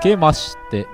[0.00, 0.86] 明けまして。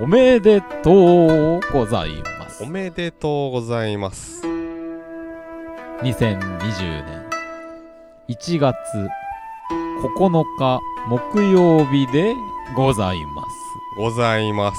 [0.00, 2.62] おめでとうございます。
[2.62, 4.40] おめでとうございます。
[6.00, 6.40] 2020
[7.04, 7.26] 年
[8.28, 8.74] 1月
[10.02, 12.34] 9日木曜日で
[12.74, 13.48] ございます。
[13.98, 14.78] ございます。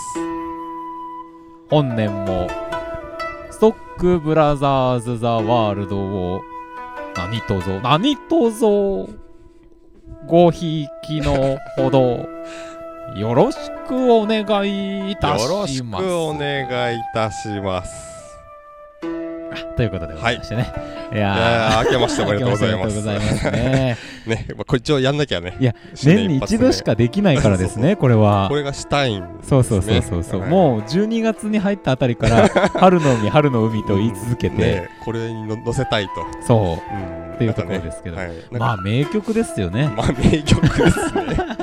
[1.70, 2.48] 本年も
[3.52, 6.42] ストックブラザーズ・ザ・ワールドを
[7.16, 9.08] 何とぞ何とぞ
[10.26, 12.37] ごひいきのほど
[13.16, 13.58] よろし
[13.88, 18.18] くお願いいたよろしくしますお願いいたします。
[19.76, 20.74] ということでございましてね、
[21.14, 22.96] い、いや明けましておめでとうございます。
[22.98, 23.98] ますね。
[24.26, 25.56] ね、まあ、これ一応やんなきゃね。
[25.60, 28.48] いや新年に一度しかできないからですねこれは。
[28.50, 36.12] これがしたいんです、ね、そうそうそうそうそう、はいもう12月に入ったあたりから春の海春の海と言い続けて、ね、これにの乗せたいと、
[36.46, 36.96] そう。
[36.96, 36.98] う
[37.32, 38.18] ん、っていうところですけど。
[38.18, 39.86] ねはい、ままあ名曲ですよね。
[39.86, 41.58] あ、まあ名曲ですね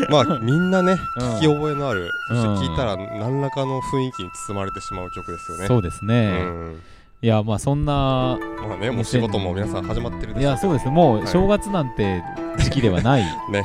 [0.10, 1.26] まあみんなねうん。
[1.36, 2.36] 聞き覚えのある、うん。
[2.42, 5.66] そして聞いたら何らかの雰囲気に包まれてしまう曲ですよね。
[5.66, 6.74] そうですうね、ん。
[7.22, 11.22] いやまあそんなまあねもう仕事も皆さん始まってるでしょいやそうですもはい。
[11.24, 12.22] う正月なんて
[12.58, 13.64] 時期ではない ね。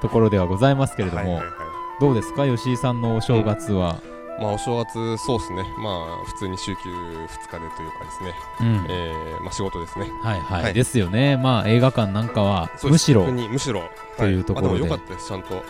[0.00, 1.54] ところではございますけれども、はいはいはい。
[2.00, 2.46] どうですか？
[2.46, 3.96] 吉井さんのお正月は、
[4.40, 5.64] まあお正月そうですね。
[5.78, 8.86] まあ普通に週休2日でというかですね、うん。
[8.88, 10.10] えー、まあ仕事ですね。
[10.22, 10.74] はいはい、はい。
[10.74, 11.36] ですよね。
[11.36, 13.26] まあ映画館なんかはむしろ。
[13.26, 13.82] むしろ。
[14.16, 14.72] というところで。
[14.72, 15.28] はあ、でもよかったです。
[15.28, 15.60] ちゃんと、ん。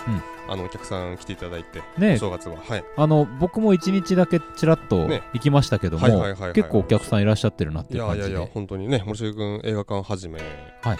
[0.51, 2.15] あのお客さん来ていただいて、ね。
[2.15, 2.57] お正月は。
[2.57, 2.85] はい。
[2.97, 5.23] あの僕も一日だけちらっとね。
[5.35, 6.53] 行きましたけども、はいはいはいはい。
[6.55, 8.35] 結構お客さんいらっしゃってるなっていやいいう感じで。
[8.35, 10.41] やいや本当にね森重君映画館はじめ。
[10.41, 10.49] はい。
[10.83, 10.99] はい、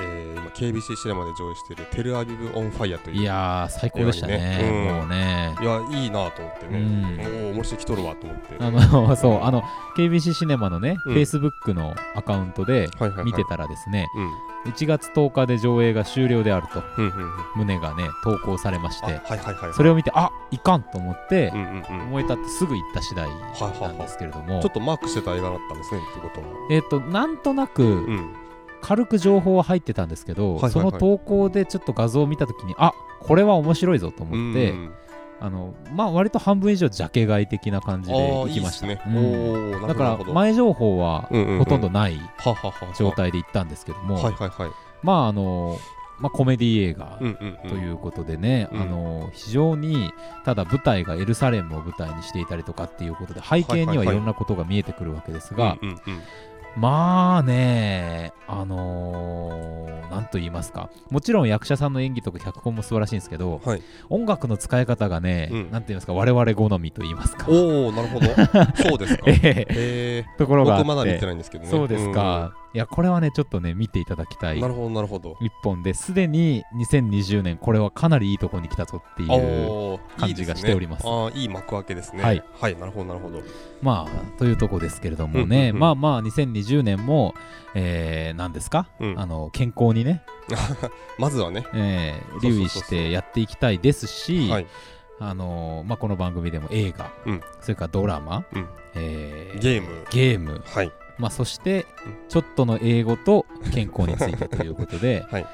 [0.00, 4.38] えー、今 KBC シネマで上映しているテルアビブ・オン・ファイヤーといういやー最高でしたね。
[4.38, 4.88] ね。
[4.90, 4.96] うん。
[4.96, 5.56] もうね。
[5.60, 7.46] いやいいなと思ってね、うん。
[7.46, 8.56] おお森重来とるわと思って。
[8.58, 9.62] あの そうあの
[9.96, 11.14] KBC シネマのね、うん。
[11.14, 13.24] Facebook のアカウントではいはいはい。
[13.26, 14.72] 見てたらですね、うん。
[14.72, 17.32] 1月10日で上映が終了であるとうんうんうん。
[17.62, 22.06] 旨がね投稿されましてあはいはいはいそれを見てあいかんと思ってうんうんうん。
[22.08, 23.80] 思い立ってすぐ行った次第はいはい。
[23.80, 24.60] なんですけれども。
[24.60, 26.46] ちょっとマークしてた映画だったんですねってことは。
[26.70, 28.34] えっとなんとなくうん
[28.82, 30.72] 軽く情報は入ってたんですけど、はいはいはい。
[30.72, 34.92] その投稿でちょっと画像を見た時にあこれは面白いぞと思って、うん
[35.42, 38.86] あのまあ割と半分以上ジャケ買い的な感じで行きました。
[38.86, 39.10] ね、う
[39.78, 39.86] ん。
[39.88, 41.58] だから前情報はうんうんうん。
[41.60, 44.70] ほとんどないはははは状態で行ったんですけども、はいはいはい。
[45.02, 45.78] まああの、
[46.18, 47.70] まあ、コメディ映画うんうんうん。
[47.70, 48.82] ということでね、うん。
[48.82, 50.12] あの非常に
[50.44, 54.06] ただ舞台がエルサレムを舞台にしていたりとかっていうことで背景にはいはいはい。
[54.08, 56.22] はいろんなことが見えてくるわけですが、うんうんうん
[56.76, 60.90] まあねあのーなんと言いますか。
[61.10, 63.82] もちろん役者さんの演技とか脚本も素晴らしいんですけどはい。
[64.08, 65.70] 音楽の使い方がね、うん。
[65.70, 67.46] なんて言いますか我々好みと言いますか。
[67.48, 68.26] おおなるほど。
[68.76, 69.22] そうですか。
[69.26, 71.70] えへええところが僕まだ見てないんですけどね。
[71.70, 74.56] そうですか、いやこれはねちょっとね見ていただきたい。
[74.56, 75.36] うんなるほどなるほど。
[75.40, 81.06] 一本ですでに2020年これはかなりいいところに来たぞっていう感じがしております。
[81.06, 81.22] いいですね。
[81.24, 82.22] ああいい幕開けですね。
[82.22, 82.42] はい。
[82.60, 83.42] はいなるほどなるほど。
[83.82, 85.78] まあというとこですけれどもね、うんうんうん。
[85.78, 87.34] まあまあ2020年も、
[87.74, 89.18] えー、何ですか、うん。
[89.18, 90.22] あの健康にね、
[91.18, 91.64] まずはね。
[91.74, 94.66] えー留意してやっていきたいですし、はい。
[95.18, 97.40] あのーまあ、この番組でも映画、うん。
[97.60, 98.68] それからドラマ、うん。
[98.94, 99.88] えーゲーム。
[100.10, 100.92] ゲーム、はい。
[101.18, 102.16] まあ、そしてうん。
[102.28, 105.46] ちょっとの英語と健康についてということで、 はい。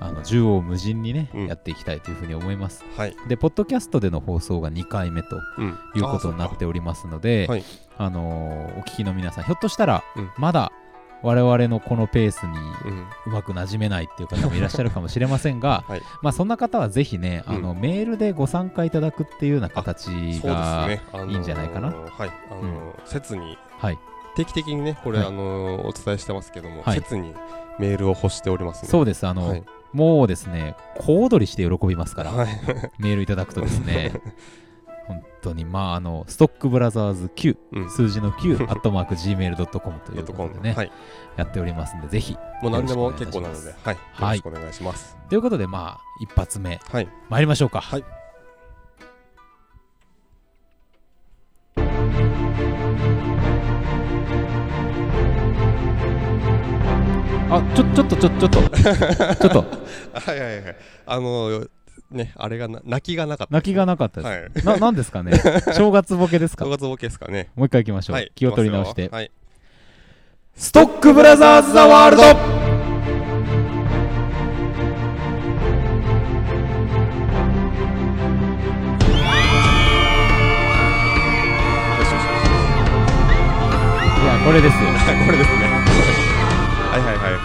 [0.00, 1.46] あの縦横無尽にね、うん。
[1.46, 2.84] やっていきたいというふうに思います。
[2.96, 3.16] はい。
[3.28, 5.78] で、ポッドキャストでの放送が2回目とうん。
[5.94, 7.64] いうことになっておりますので、はい。
[7.98, 10.30] あのーお聞きの皆さん、ひょっとしたら、うん。
[10.36, 10.72] まだ
[11.22, 12.52] 我々のこのペースに
[13.26, 16.02] うまくなじめないっていう方もいらっしゃるかもしれませんが、 はい。
[16.20, 20.06] まあそんな方はぜひね、あのメールでご参加いただくっていうような形
[20.44, 21.02] が、ね。
[21.12, 21.88] あのーいいんじゃないかな。
[21.88, 22.30] はい。
[22.50, 23.98] あのー切にはい、
[24.36, 25.28] 定期的にねこれはい。
[25.28, 26.96] あのーお伝えしてますけどもはい。
[26.96, 27.34] 切に
[27.78, 28.88] メールを欲しておりますね。
[28.88, 29.64] そうです、あの、はい。
[29.92, 32.48] もうですね、小躍りして喜びますから、はい。
[32.98, 34.12] メールいただくとですね、
[35.42, 37.90] 本当に、まあ、あの、ストックブラザーズ9、うん。
[37.90, 40.92] 数字の9、アットマーク Gmail.com ということでね、はい。
[41.36, 42.36] やっておりますんで、ぜひ。
[42.62, 43.94] もう何でも結構なのではい。
[43.96, 44.36] よはい。
[44.36, 45.16] ろしくお願いします。
[45.28, 47.08] ということで、まあ、一発目、はい。
[47.28, 47.80] 参りましょうか。
[47.80, 48.04] はい。
[57.50, 59.58] あ、ちょ、ちょっと、ちょ、ちょっと、ちょっと、
[60.14, 60.76] はいはいはい。
[61.06, 61.70] あのー
[62.12, 63.54] ねあれがな泣きがなかった。
[63.54, 64.62] 泣きがなかったはです。
[64.62, 64.66] い。
[64.66, 65.32] な、なんですかね？
[65.76, 66.64] 正月ボケですか？
[66.64, 67.48] 正月ボケですかね。
[67.56, 68.16] もう一回行きましょう。
[68.16, 69.08] はい気を取り直して。
[69.08, 69.30] はい。
[70.54, 72.22] ストックブラザーズ・ザ・ワールド！
[72.22, 72.26] い
[84.26, 84.88] や、これですよ。
[85.26, 85.56] これですね。
[86.90, 87.42] はいはいはいはい。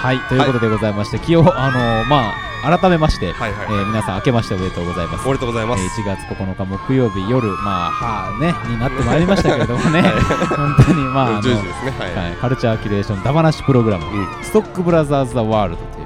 [0.00, 5.26] はい、ということでございまして、気を、あのーまあ、改めまして、はいはい、えー皆さん明けましておめでとうございます。
[5.26, 10.02] おめでとうございます、えー1月9日木曜日夜まあはあねになってまいりましたけれどもね。
[10.56, 11.94] 本当にまああの10時ですね。
[11.98, 14.28] はい、はい、カルチャーキュレーションダバなしプログラム、うん。
[14.42, 15.97] ストックブラザーズ・ザ・ワールド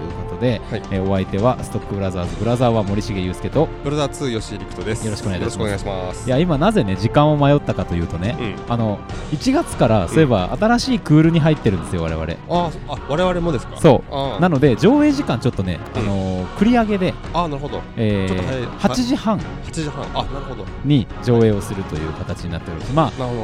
[0.43, 0.83] で、はい。
[0.91, 5.05] えーお相手はストックブラザーズブラザーは森重裕介とブラザー2吉井陸斗です。
[5.05, 5.75] よろしくお願いします。
[5.77, 6.27] いします。
[6.29, 8.37] いや今なぜね時間を迷ったかというとね、
[8.69, 8.73] うん。
[8.73, 8.99] あの
[9.33, 12.27] 1月からそういえば新しいクールに入ってるんですよ我々。
[12.51, 13.77] ああ我々もですか？
[13.81, 14.15] そう。
[14.15, 16.03] あなので上映時間ちょっとね、うん。
[16.03, 17.81] あのー繰り上げで、ああなるほど。
[17.97, 18.63] えちょっと早い。
[18.63, 19.39] ー8時半。
[19.39, 20.05] 8時半。
[20.15, 20.65] あなるほど。
[20.85, 22.93] に上映をするという形になっております。
[22.93, 23.03] ま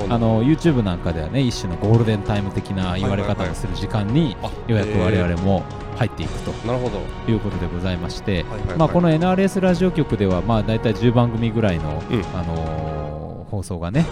[0.08, 5.62] ああの YouTube なんかではね一種のゴールデンタイム的な言われ方をする時間にあようやく我々も
[5.98, 7.00] 入っていくとなるほど。
[7.30, 8.44] いうことでございまして、
[8.76, 12.24] まあ、この NRS ラジオ局ではまあ大体10番組ぐらいの、うん。
[12.34, 14.04] あのー放送がね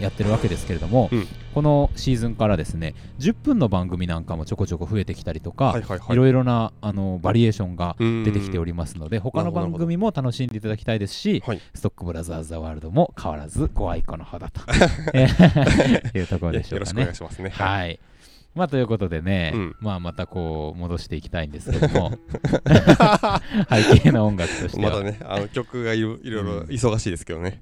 [0.00, 1.26] やってるわけですけれども、うん。
[1.54, 11.60] このシーズンからですね10分の番組なんかもちょこちょこ増えてきたりとか、はいろいろなあのバリエーションが出出てきておりますので他の番組も楽しんでいただきたいですし、はい。
[11.74, 14.60] ストックブラザーズ・ザ・ワールドも変わらずご愛顧の肌と。
[15.12, 15.26] え
[16.14, 17.02] ー いうところでしょうかね。
[17.02, 17.30] よろしくお願い。
[17.30, 17.50] しますね。
[17.50, 18.00] はい
[18.54, 19.76] まあということでね、うん。
[19.80, 22.18] まあまたこう戻していきたいんですけども。
[23.70, 27.60] 背景の音楽としては、まだねあの曲がいろいろ忙しいですけどね。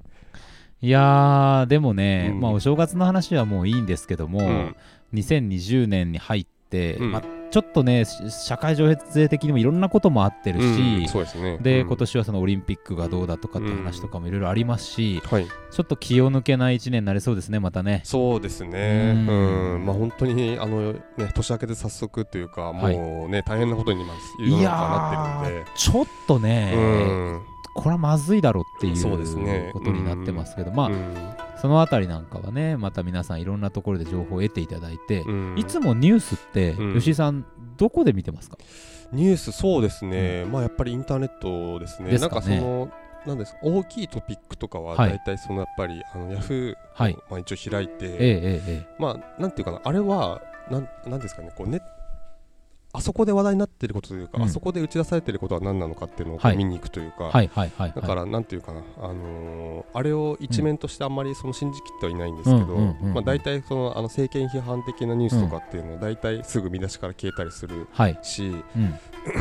[0.81, 2.39] いやーでもね、うん。
[2.39, 4.75] まあお正月の話はもういいんですけども、うん。
[5.13, 6.58] 2020年に入って、
[6.99, 7.11] うん。
[7.11, 11.57] まあ、ちょっとねし社会情勢的にもいろんなこともあってるし、うんそうですね。
[11.61, 11.87] で、うん。
[11.87, 15.45] 今年はそのオリンピックがどうだとかって話とかもいろいろありますし、はい。
[15.45, 18.01] ちょっと気を抜けない1年になりそうですねまたね。
[18.03, 19.13] そうですね。
[19.27, 19.83] ううん。
[19.83, 20.99] んまあ本当にあのね
[21.33, 22.95] 年明けで早速というかはい。
[22.95, 25.71] もうね大変なことに今世のいや中なってるんで。
[25.71, 27.41] ーちょっとね、うん
[27.81, 29.19] これはまずいだろうっていそう
[29.73, 35.55] ことになってますけど、まあ、うんそのあたりなんかはねまた皆さんいろんなところで情報を得ていただいて、うん。
[35.57, 36.99] いつもニュースって、うん。
[36.99, 37.45] 吉井さん
[37.77, 38.57] どこで見てますか？
[39.11, 40.45] ニュースそうですね。
[40.45, 42.05] まあやっぱりインターネットですね。
[42.05, 42.89] なんですかその
[43.25, 45.09] なんですか大きいトピックとかははい。
[45.09, 47.17] 大体そのやっぱりあのヤフーはい。
[47.29, 50.41] まあ一応開いてまあなんていうかなあれは
[50.71, 51.81] なんなんですかねこうね
[52.91, 54.43] あそこで話題になってることというか、うん。
[54.43, 62.75] あそこで打ち出されてることは何なのかっていうのを見に行くというか、だからなんていうかな、あのーあれを一面としてあんまりその信じきってはいないんですけど、
[63.13, 68.19] まあ大体そのあの政権批判的なニュースとかっていうのは大体すぐ見出しから消えたりするはい。
[68.21, 68.79] し、う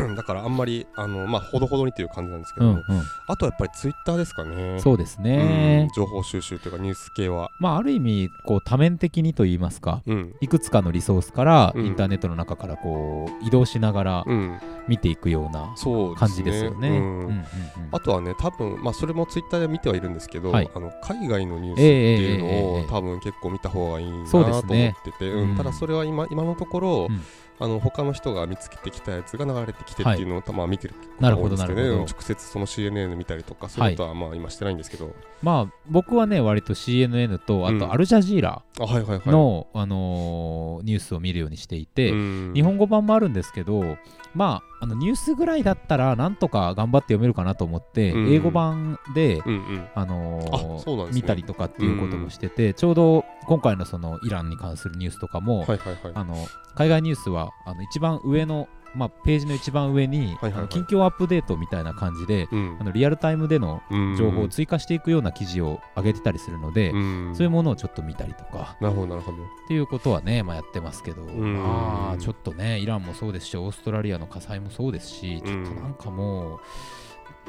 [0.08, 0.14] ん。
[0.16, 2.82] だからあんまりあのまあほどほどにっていう感じなんですけど、うんうん。
[3.26, 4.78] あとはやっぱりツイッターですかね。
[4.80, 5.24] そうですうん。
[5.24, 10.34] ね、情報収集というかニュース系は、まあある意味こう多面的にと言いますかうん。
[10.40, 11.86] いくつかのリソースからうん。
[11.86, 14.58] インターネットの中からこう移動しながらうん、
[14.88, 15.74] 見ていくような
[16.16, 17.44] 感じですよね。
[17.92, 20.70] あとはね、多分まあそれもツイッターで見てはいるんですけど、はい。
[20.74, 27.22] あの海外のニュースっていうのを、多分結構見た方がいいなと思ってて、ただそれは今今のところ、うん
[27.60, 37.78] あの他の人が見つけてきたやつが流れてきてっていうのを、たまあ見てるなるほどことが多いんですけなるほど直接その CNN 見たりとかそういうことはまあ今してないんですけど、まあ僕はね割と CNN とあうん。
[37.78, 38.62] とアルジャジーラ
[39.26, 42.52] の、あのーニュースを見るようにしていて、うん。
[42.54, 43.96] 日本語版もあるんですけど
[44.34, 48.32] まああのニュースぐらいだったらなんとか頑張って読めるかなと思って、うん。
[48.32, 49.88] 英語版で、うんうん。
[49.94, 56.12] あの見たりとかっていうこともしてて、ちょうど今回のそのイランに関するニュースとかも、はいはいはい。
[56.14, 56.36] あの
[56.74, 60.68] 海外ニュースはあの一番上の、まあ、ページの一番上に、はいはいはい。
[60.68, 62.76] 近況アップデートみたいな感じで、うん。
[62.80, 67.34] あのリアルタイムでのうん情報を追加していくような記事を上げてたりするので、うん。
[67.34, 68.76] そういうものをちょっと見たりとか。
[68.80, 69.38] なるほどなるほど。
[69.38, 71.62] っていうことはね、まあ、やってますけど、ん。
[71.62, 76.60] まあちょっとねイランもそうですしオーストラリアの火災もそうですしちょっとなんかもう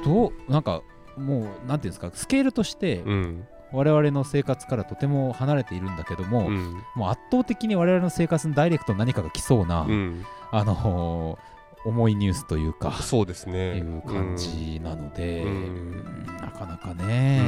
[0.03, 0.81] どうなんか
[1.17, 6.83] もうなんていうんですかスケールとしてうん我々の生活からとても離れているんだけども、うん。
[6.95, 10.25] もう圧倒的に我々の生活にダイレクトに何かが来そうな、うん。
[10.51, 13.77] あのー重いニュースというかそうですね。
[13.77, 15.49] いう感じなので、うん。
[15.49, 17.41] うんなかなかね、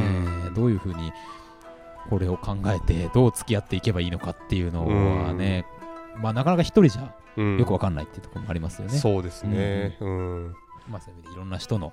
[0.47, 0.53] うん。
[0.53, 1.11] どういうふうに
[2.09, 4.87] これを考えてどう付き合っていけばいいのかっていうの
[5.25, 5.65] はね、
[6.21, 7.57] まあなかなか一人じゃうん。
[7.57, 8.97] よくわかんないっていうところもありますよね。
[8.97, 9.97] そうですね。
[9.99, 10.55] うん。
[10.89, 11.91] まあそういう意味でいろんな人の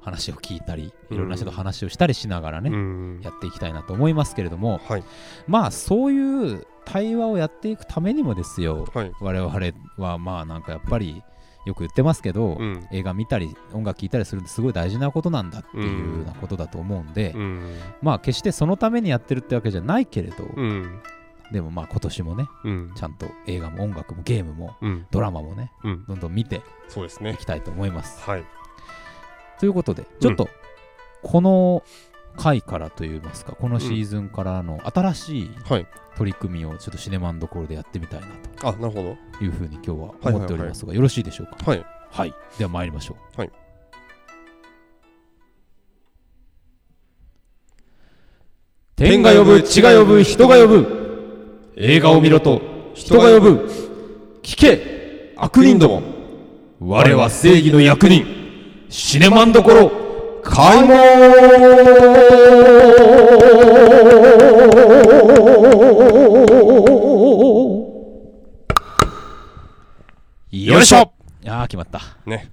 [0.00, 1.16] 話を聞いたり、うん。
[1.16, 3.20] いろんな人と話をしたりしながらね、うん。
[3.22, 5.04] やっていきたいなと思いますけれども、はい。
[5.46, 9.12] まあそういう対話をやっていくためにもですよ、はい。
[9.20, 9.60] 我々
[9.98, 11.22] はまあなんかやっぱり
[11.66, 12.86] よく言ってますけど、うん。
[12.92, 17.76] 映画見たり音楽聴いたりするってすごい大事なことなんだっていうようなことだと思うんで、うん。
[18.02, 21.00] まあ決してそのためにやってるってわけじゃないけれど、うん
[21.52, 22.92] でもまあ今年もねうん。
[22.94, 25.06] ちゃんと映画も音楽もゲームもうん。
[25.10, 26.04] ドラマもねうん。
[26.06, 27.36] どんどん見ていそうですね。
[27.38, 28.22] きたいと思います。
[28.22, 28.44] はい
[29.60, 30.48] ということで、ちょっと、
[31.22, 31.82] この
[32.36, 35.86] 回からといいますか、このシーズンからの新しいはい。
[36.16, 38.26] 取り組みをちょっとシネマンどころでやってみたいな
[38.62, 39.16] あ、なるほど。
[39.38, 41.56] というふうに今日は思っておりますが、よろしいでしょうか？
[41.70, 41.86] はい。
[42.10, 43.40] はい、では参りましょう。
[43.40, 43.50] はい
[48.96, 51.72] 天が呼ぶ、地が呼ぶ、人が呼ぶ。
[51.76, 52.60] 映画を見ろと、
[52.92, 53.70] 人が呼ぶ。
[54.42, 56.02] 聞け、悪人ども。
[56.80, 58.39] 我は正義の役人。
[58.90, 59.92] シネマンどころ
[60.42, 60.96] 開門。
[70.50, 71.12] よいしょ。
[71.42, 72.00] いやー決まった。
[72.26, 72.50] ね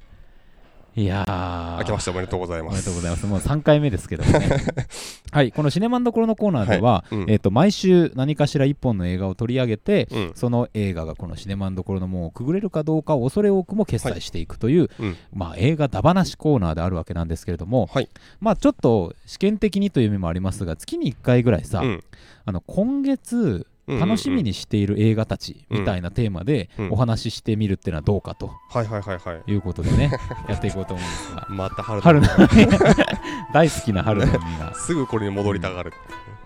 [0.97, 1.77] いやー。
[1.77, 3.25] 明けましておめでとうございまおめですとうございます。
[3.27, 4.49] もう3回目ですけどもね。
[5.31, 7.15] はい、このシネマンどころのコーナーでは、はい。
[7.17, 7.29] うん。
[7.29, 10.31] えっ、と毎週何かしら1本の映画を取り上げて、うん。
[10.33, 18.09] その映画がこのシネマンどころの門をくぐれるかどうかを恐れ多くも決済していくという、うんまあ映画だばなしコーナーであるわけなんですけれども、はい。
[18.39, 22.03] まあちょっと試験的にという意味もありますが、月に1回ぐらいさ、うん。
[22.45, 28.51] あの今月うん楽しみにしている映画たちみたいなテーマでうんお話ししてみるっていうのはどうかと。
[28.69, 29.51] はいはいはいはい。
[29.51, 30.11] いうことでね、
[30.49, 31.47] やっていこうと思うんですが。
[31.49, 32.27] また春春の。
[33.53, 34.73] 大好きな春の海が。
[34.75, 35.93] すぐこれに戻りたがる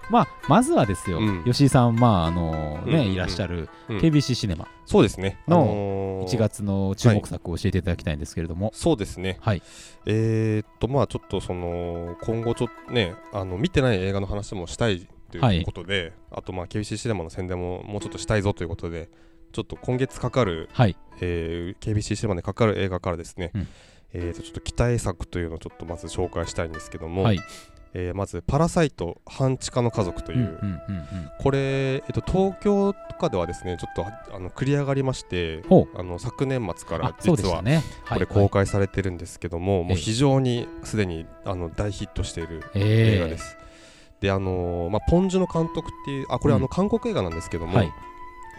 [0.10, 1.44] まあまずはですよ、うん。
[1.46, 3.12] 吉井さんまああのね、うんうんうん。
[3.14, 3.98] いらっしゃるうん。
[4.00, 4.68] KBC シネマ。
[4.86, 5.40] そうですね。
[5.48, 6.28] ののー。
[6.28, 8.72] 1月の注目作を教えていただきたいんですけれども。
[8.76, 9.38] そうですね。
[9.42, 9.64] はい。
[10.06, 19.10] えーっとまあちょっとその今後ちょっとねあの見てない映画の話もしたいということで、あとまあ KBC シネマの宣伝ももうちょっとしたいぞということで
[19.52, 20.96] ちょっと今月かかる、はい。
[21.22, 23.68] えー KBC シネマでかかる映画からですね、うん。
[24.14, 27.40] えーとちょっと期待作というのをちょっとまず紹介したいんですけども、はい。
[27.94, 30.58] えーまず「パラサイト半地下の家族」という、
[31.40, 43.58] これ、えっと、東京とかではですねちょっとあの繰り上がりましてほあの昨年末から実はねこれ公開されてるんですけども、もう非常にすでにあの大ヒットしている映画です。
[44.22, 46.60] であのーまあ、ポン・ジュの監督っていうあこれ、うん。
[46.60, 47.92] あの韓国映画なんですけども、はい。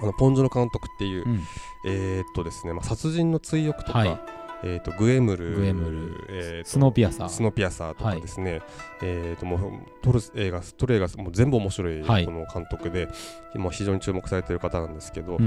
[0.03, 1.43] あのポン・ジュの監督っていう、うん。
[1.87, 4.21] えーっとですねまあ、殺人の追憶とか、はい。
[4.65, 7.29] えーっとグエムルグエムルえースノーピアサー。
[7.29, 8.61] スノーピアサーとかですね、
[9.03, 9.61] えーっともう
[10.03, 12.25] 撮る映画撮る映画もう全部面白いはい。
[12.25, 13.09] この監督で、
[13.55, 15.47] 今非常に注目されている方なんですけど、うん。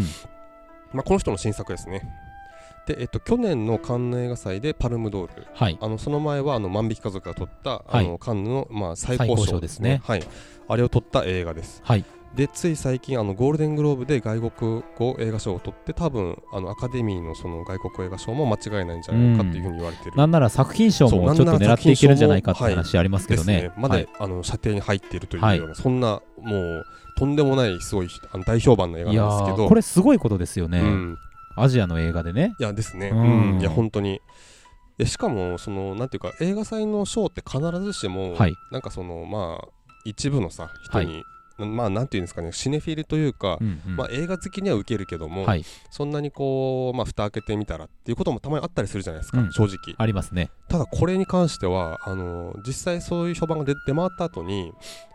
[0.93, 2.07] まあ、この人の新作ですね
[2.85, 5.47] で、えっと、去年のカンヌ映画祭でパルムドール。
[5.53, 5.77] はい。
[5.81, 8.05] あのその前はあの万引き家族が撮った、はい。
[8.05, 10.01] あのカンヌの、まあ、最高賞ですすね。
[10.03, 10.23] はい、
[10.67, 11.81] あれを撮った映画です。
[11.83, 12.05] はい。
[12.35, 23.53] でつい最近あのゴールデングローブで外国語映画賞を取って多分あのアカデミーのその外国映画賞も間違いないんじゃないかっていうふうに言われてる、なんなら作品賞もちょっと狙っていけるんじゃないかって話ありますけどね。
[23.53, 23.73] ですね。
[23.77, 25.75] まだ、はいあの射程に入っているというような、はい。
[25.75, 26.85] そんなもう
[27.17, 29.65] とんでもないすごいあの大評判の映画なんですけど。
[29.65, 31.17] ーこれすごいことですよね、うん、
[31.55, 32.55] アジアの映画でね。
[32.59, 33.57] いやですね、ううん。
[33.57, 34.21] ん、いや本当に。
[34.97, 38.55] でしかもそのなんていうか映画祭の賞って必ずしも、はい。
[38.71, 39.67] なんかそのまあ
[40.05, 41.23] 一部のさ人に、
[41.57, 43.95] なまあなんていうんですかねシネフィルというか、うんうん。
[43.95, 45.65] まあ、映画好きには受けるけども、はい。
[45.89, 49.51] そんなにこう、まあ、蓋開けてみたらっていうこともたまにあったりするじゃないですか、うん。
[49.51, 49.95] 正直。
[49.97, 50.49] ありますね。
[50.69, 54.71] ただこれに関してはあの実際そういう評判が出出回った後に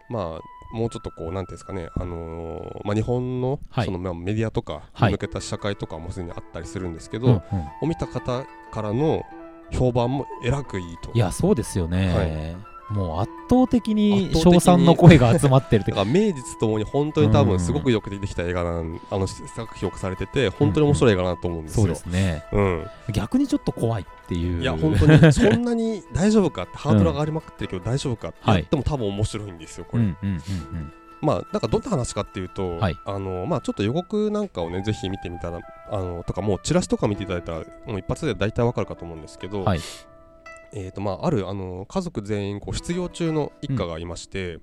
[0.09, 0.41] まあ
[0.73, 3.87] もうちょっとこうなんていうんですかね、あのーまあ、日本の,、はい。
[3.87, 7.41] そのまあメディアとか向けた試写会とかもすでにあったりするんですけど、うんうん。
[7.83, 9.23] を見た方からの
[9.71, 11.11] 評判もえらくいいと。
[11.12, 12.57] いやそうですよね、
[12.91, 15.93] もう圧倒的に称賛の声が集まってるって。
[15.93, 17.49] だから名実ともに本当に多うん。
[17.49, 21.83] 分すごくよく出てきた映画なんあの作品評価されてて本当に面白い映画だなと思うんですよ。
[21.83, 22.45] そうですね。
[22.53, 24.63] うん、逆にちょっと怖いっていう。
[24.63, 28.59] いや本当にそんなに大丈夫かってハードルが上がりまくってるけど大丈夫かってはい。
[28.61, 30.03] やっても多分面白いんですよこれ。
[30.03, 30.93] うんうんうんうん。
[31.23, 32.97] まあなんかどんな話かっていうと、はい。
[33.05, 39.81] あのまあちょっと予告なんかをねぜひ見てみたらあのとかもうチラシとか見ていただいたらもう一発で大体わかるかと思うんですけど、はい
[40.73, 44.59] えーとまあ、あるあの家族全員こう失業中の一家がいまして、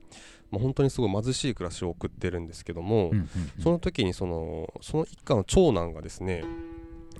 [0.51, 3.27] まあ、本当にすごい貧しい暮らしを送ってるんですけども、うんうんうん。
[3.63, 6.43] その時にそのその一家の長男がですね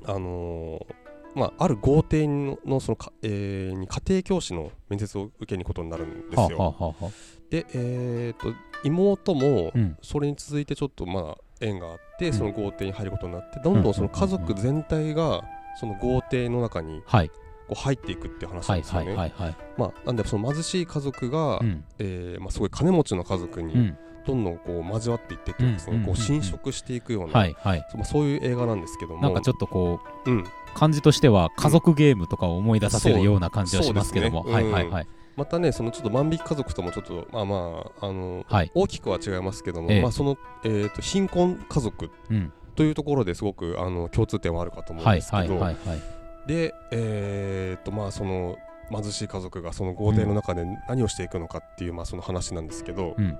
[0.06, 0.96] あのー
[1.36, 6.58] まあ、ある豪邸ののそのか、えーに家庭教師の面接を受けに行くことになるんですよ。
[6.58, 7.12] はあはあはあはあ。
[7.50, 8.54] で、えー、と
[8.84, 9.98] 妹もうん。
[10.02, 12.34] それに続いてちょっとまあ縁があってうん。
[12.34, 15.44] その豪邸に入ることになってどんどんその家族全体が
[15.80, 17.32] その豪邸の中にはい
[17.68, 19.14] こう入っていくっていう話なはいはんですよね。
[19.14, 21.84] いはいはいまあ、なんでその貧しい家族が、うん。
[22.00, 23.98] えーまあ、すごい金持ちの家族にうん。
[24.26, 27.88] どんどんこう交わっていってっていうかですね、うんこう侵食していくような、はいはい。
[27.96, 29.22] まあ、そういう映画なんですけども。
[29.22, 30.44] なんかちょっとこううん、
[30.76, 35.08] 感じとしては家族ゲームとかを思い出させるような感じはしますけども、はいはいはい。
[35.38, 38.72] またねそのちょっと万引き家族ともちょっとまあまああの、はい。
[38.74, 40.02] 大きくは違いますけども、ええ。
[40.02, 42.52] まあ、その、えー、と貧困家族うん。
[42.76, 46.17] というところですごくあの共通点はあるかと思うんはいですけど、はいはいはい
[46.48, 48.58] でえー、とまあその
[48.90, 53.38] 貧しい家族がその豪邸の中で何をしていくのかっていう、まあその話なんですけど、うん。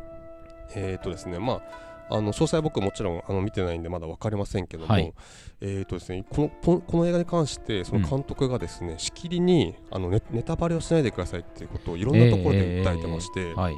[0.76, 1.62] えー、とですねま
[2.10, 5.14] ああの詳細は僕もちろんあの見てないんでまだ分かりませんけども、はい。
[5.62, 13.76] えーとですね、このこの映画に関してその監督がですね、しきりにあのネネタバレをしないでくださいっていうことをいろんなところで訴えてまして、はい。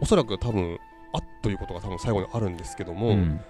[0.00, 0.78] おそらく多分
[1.12, 3.40] あっということが多分最後にあるんですけども、うん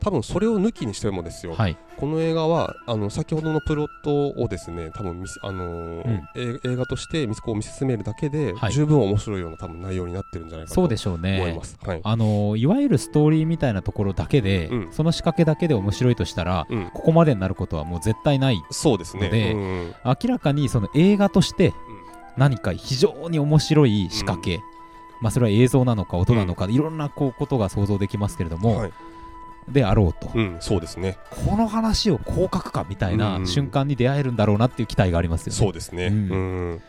[0.00, 1.76] 多分それを抜きにしてもですよ、はい。
[1.96, 8.72] この映画はあの先ほどのプロットをですね多分あのーえ映画として見見進めるだけで、はい。
[8.72, 11.52] 十分面白いような多分内容になってるんじゃないかとそう思でしょうね。
[11.52, 11.78] います。
[11.82, 14.92] はい、あのいわゆるストーリーみたいなところだけで、うん。
[14.92, 18.62] その仕掛けだけで面白いとしたらうん、ここまでになることはもう絶対ない。
[18.70, 19.28] そうですね。
[19.28, 19.94] でうんうん。
[20.04, 21.72] 明らかにその映画として
[22.36, 24.60] 何か非常に面白い仕掛け、
[25.20, 28.92] まあそれは映像なのか音なのか、いろんなこうことが想像できますけれども、はい
[29.68, 31.16] であろうと、うん、そうですね。
[31.30, 35.58] この話をこう書くかみたいなん瞬間に出会えるんだろうなっていう期待がありますよね。
[35.58, 36.06] そうですね。
[36.06, 36.82] ううんん、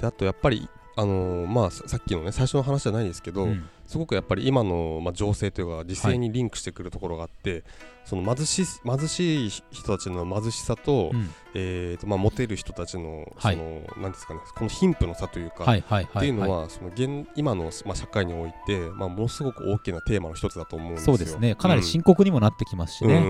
[0.00, 7.62] であとやっぱりあのーまあささっきのね最初の話じゃないですけど、うんすごくやっぱり今の、まあ、情勢というか時勢にリンクしてくるところがあって、
[8.06, 11.28] その貧しい貧しい人たちの貧しさと,、うん。
[11.54, 13.56] えーとまあ、モテる人たちのそはい。
[13.58, 16.28] の、なんですかねこの貧富の差というか、はいはいってはい。
[16.28, 21.16] いうはのは、その現今の、まあ、社会において、まあ、ものすごく大きなテーマの一つだと思うんい、ですよ。
[21.18, 21.54] そうですね。
[21.54, 23.22] かなり深刻にもなってきますしね、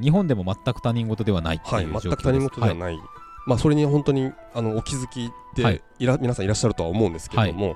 [0.00, 2.98] 日本でも全く他人事ではないってはい全く他人事ではない、
[3.46, 5.82] まあ、それに本当にあのお気づきで、はい。
[5.98, 7.74] い、ら皆さんいらっしゃるとは思うんですけれども、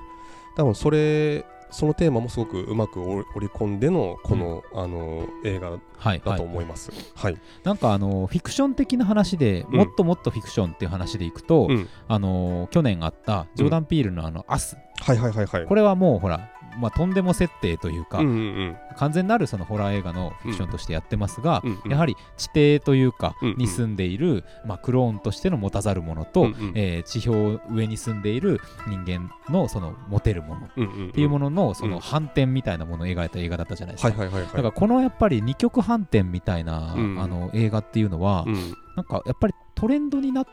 [0.55, 6.91] 多分それそのテーマもすごくうまく織り込んでのこの,、あの映画はいだとはい思います。
[7.15, 9.77] はい、なんかあのフィクション的な話で、うん。
[9.77, 11.89] もっともっとフィクションっていう話でいくと、うん。
[12.07, 14.77] あの去年あったジョーダン・ピールのあの「アス。
[14.99, 15.65] はいはいはいはい。
[15.65, 18.37] これはもうほら、まあ、とんでも設定というか、うんうんう
[18.71, 18.77] ん。
[18.97, 22.43] 完全なるそのホラー映画のフィクションとしてやってますが、うんうんやはり地
[22.79, 26.71] 底というか、に住んでいる、まあ、クローンとしての持たざる者と、うんうん。
[26.75, 31.91] えー地表上に住んでいる人間のその持てるものっていうもののそうん。
[31.91, 34.09] の反転みたいなものを描いた映画だったじゃないですか。
[34.09, 34.51] はいはいはいはい。
[34.51, 37.21] だからこのやっぱり二極反転みたいな、うん。
[37.21, 38.53] あの映画っていうのは、うん。
[38.95, 40.51] なんかやっぱりトレンドになって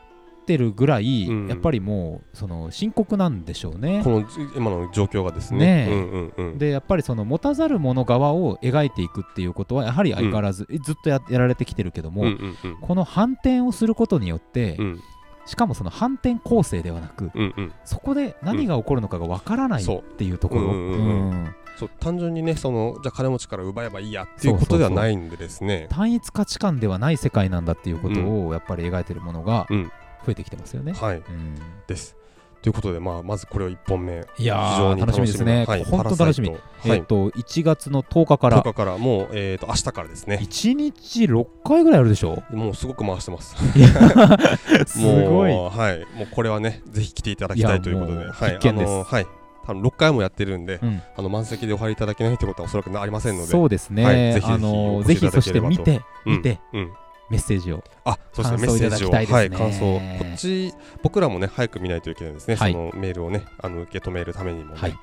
[0.57, 1.47] るぐらい、うん。
[1.47, 4.01] やっぱりもうその深刻なんでしょうね。
[4.03, 5.59] この今の状況がですね。
[5.59, 5.93] ねえ。
[5.93, 12.27] うんうんうん、でやっぱりその持たざる者側を描いていくっていうことはやはり相変わらず、えずっとややられてきてるけども、うん
[12.63, 12.77] うんうん。
[12.81, 14.99] この反転をすることによって、うん。
[15.45, 17.73] しかもその反転構成ではなくうんうん。
[17.83, 20.65] そこで何が起こるのかがわからないっていうところ、う。
[20.65, 20.69] ん。
[20.69, 21.55] うんうんうんうん。
[21.79, 25.87] そう単純にねそのじゃあ金持ちから奪えばいいやっていうことではないんでですね。
[25.89, 29.91] 単一価値観ではない世界なんだっていうことをやっぱり描いてるものがうん
[30.29, 30.93] 増えてきてますよね。
[30.93, 31.17] はい。
[31.17, 31.55] うん。
[31.87, 32.15] です。
[32.61, 35.65] ということで、まあ、まずこれを1本目、いやー非常に楽しみですね。
[35.65, 36.51] はい、本当楽しみ。
[36.85, 42.43] えっ、と1月の10日か10ら日からもう、えー、と明日からですね、1日6回ぐらいあるでしょ？
[42.51, 43.55] もうすごく回してます。
[44.91, 45.51] すごい。
[45.53, 49.27] もうはい、もうこれはね、ぜひ来ていただきたいということで、はい、あのはい、
[49.65, 51.01] 多分6回もやってるんで、うん。
[51.15, 54.15] あの満席でお入りいただけないということはおそらくありませんので、そうですね、はい。
[54.15, 56.35] ぜひぜひあのぜひそして見て、うん。
[56.37, 56.91] 見てうん、
[57.29, 62.71] メッセージをあそうですね、メッセージを、はい、感想、こっち、僕らもね、早く見ないといけないですね、はい。
[62.73, 64.79] そのメールをね、あの受け止めるためにもね。
[64.79, 64.95] はい。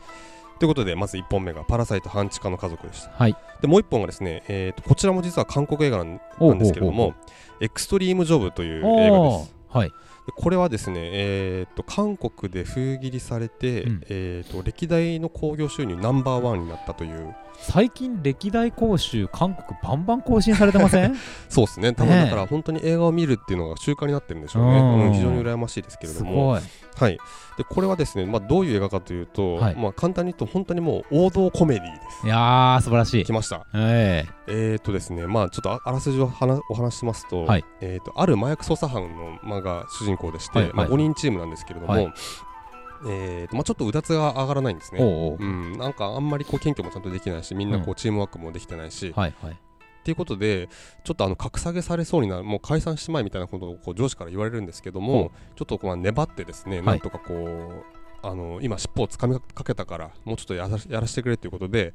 [0.59, 3.11] ということで、まず1本目が、パラサイト半地下の家族でした。
[3.11, 3.37] はい。
[3.61, 7.15] で、もう1本がですね、えーと、こちらも実は韓国映画なんですけれども、
[7.61, 8.17] エクストリー。
[8.17, 9.55] ム・ジョブという映画です。
[9.69, 9.89] はい。
[9.89, 14.01] でこれはですね、えー、と韓国で封切りされて、うん。
[14.09, 21.17] えー、と歴代の興行収入ナンバーワンになったという最近歴代講習韓国バンバン更新されてません？
[21.49, 21.93] そうですね。
[21.93, 25.01] 多分だから本当に映画を見るっていうのが習慣になってるんでしょうね、うん。
[25.07, 26.47] うん非常に羨ましいですけれすども。
[26.49, 26.61] ごい。
[26.99, 27.19] はい、
[27.59, 29.75] でこれはですね、まあ、どういう映画かというと、はい。
[29.77, 32.27] まあ、簡単に言うと本当にもう王道コメディです。
[32.27, 33.25] いやー素晴らしい。
[33.25, 33.67] 来ました。
[33.75, 34.77] ええ。
[34.77, 37.65] ーとですねまあちょっとああらすじを話お話ししますと,、はい。
[37.83, 40.77] えー、とある麻薬捜査班の、まあ、が主人公でして、まあ、はい。
[40.77, 42.13] はい5人チームなんですけれども、はい
[43.07, 45.01] えーとまあ、ちょっとうだつが上がらないんですね。
[45.03, 49.57] うん、なんかあんまりこう謙虚もちゃんとできないしみんなこううチームワークもできてないし、っはいはい。
[50.05, 50.69] ていうことで
[51.03, 56.83] ちょっとあの格下げされそうになるもう解散しまいみたいなことをこう上司から言われるんですけどほもちょっとこうまあ粘ってですね、い。
[56.83, 61.95] なんとかこうあの今尻尾をつかみかけたからもうちょっとやらやらせてくれということで、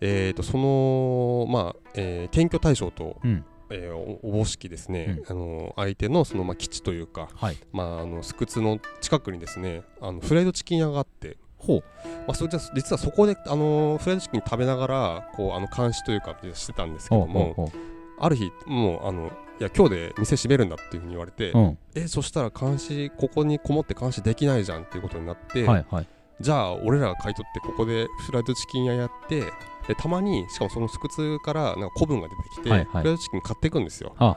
[0.00, 7.56] えー、とそのまあ、えー検挙対象と、うんえーおおぼしきですね、あの相手のそのまあ基地というか、はい。
[7.72, 11.84] まあ、あのスクツの近くにですねあのフライドチキン屋があってほう。
[12.26, 17.72] まあ、それじゃ実はそこで、あのーフライドチキン食べながらこうあの監視というかしてたんですけども
[18.18, 21.78] ある日もうあのいや今日で店閉めるんだっていうふうに言われて、ううん。
[21.94, 26.06] えそしたら監視ここにこもって監視できないじゃんっていうことになって、はいはい。
[26.40, 29.42] じゃあ俺らが買い取ってここでフライドチキン屋やって
[29.88, 32.88] でたまにしかもそのスクツからなんか古文が出てきて、はいはい。
[32.88, 34.14] フライドチキン買っていくんですよ。
[34.18, 34.28] 買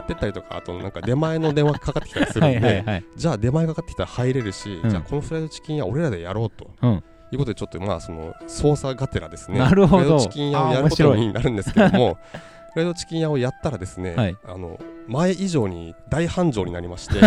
[0.00, 4.88] ってったりとかあとなんか出前の電話かかってきたりするんでいはいはいじゃあ出前がかかってきたら入れるし、うん。
[4.88, 7.02] じゃあこのフライドチキン屋俺らでやろうと、うん。
[7.30, 9.58] いうことでちょっとまあその操作がてらですね。
[9.58, 10.04] なるほど。
[10.04, 12.18] フライドチキン屋をやることになるんですけども
[12.72, 14.36] フライドチキン屋をやったらですね、はい。
[14.46, 17.14] あの前以上に大繁盛になりまして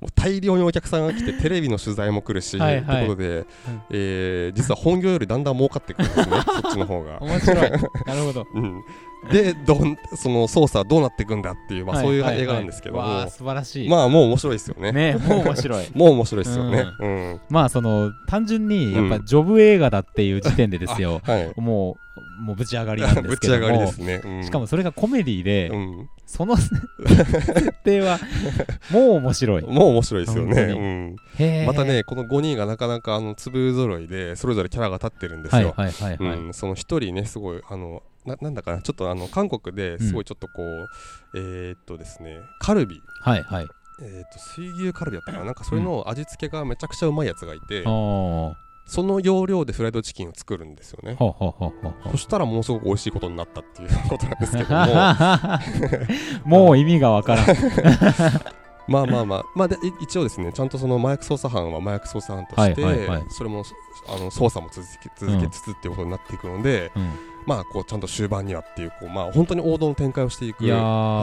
[0.00, 3.46] もう大量にお客さんが来てテレビの取材も来るしということで、
[3.90, 7.18] えー実は本業よりだんだん儲かってくるんですね そっちの方が。
[7.20, 7.56] 面白い。
[7.60, 7.80] なる
[8.22, 8.46] ほど。
[8.54, 8.84] うん、
[9.30, 13.88] でどんその操作はどうなっていくんだっていう、まあ、そういう映画なんですけども、はいはいはい素晴らしい。
[13.88, 14.92] まあもう面白いですよね。
[14.92, 15.86] ねもう面白い。
[15.94, 16.86] もう面白いですよね。
[16.98, 17.40] うん。
[17.50, 21.52] まあその単純にやっぱジョブ映画だっていう時点でですよ、 はい。
[21.60, 23.78] もうもうぶち上がりなんでぶち上すけども。
[23.78, 24.20] がりですね。
[24.24, 24.44] うん。
[24.44, 26.70] しかもそれがコメディで、うん、その設
[27.84, 28.18] 定は
[28.90, 29.62] もう面白い。
[29.62, 31.16] もう面白いですよね。
[31.38, 35.74] うん、またね、この5人がなかなかあの粒揃いで、それぞれキャラが立ってるんですはいよ。
[35.76, 36.18] はいはい。
[36.52, 43.68] その一人ね、すごい、あの、ななんだかな、ちょっとあの韓国ですごいちょっとこう、えーっとですね、カルビ、はいはい。
[44.00, 48.68] えーっと水牛カルビだったかな、なんかそれの味付けがめちゃくちゃうまいやつがいて、おー。
[48.88, 51.14] その要領でフライドチキンを作るんですよね。
[51.18, 54.74] そしたらものすごく美味しいことになったっていうことなんですけど
[56.46, 57.46] も、 もう意味がわからん。
[58.88, 63.24] まあまあまあ、まあでい一応ですね、ちゃんとその麻薬捜査班は麻薬捜査班として、はいはいはい。
[63.28, 63.62] それも
[64.08, 67.12] あの捜査も続け続けつつっていうことになっていくので、うん
[67.48, 70.64] まあこうちゃんと終盤にはっていうこうまあ本当に王道の展開をしていく。
[70.64, 70.78] いやー、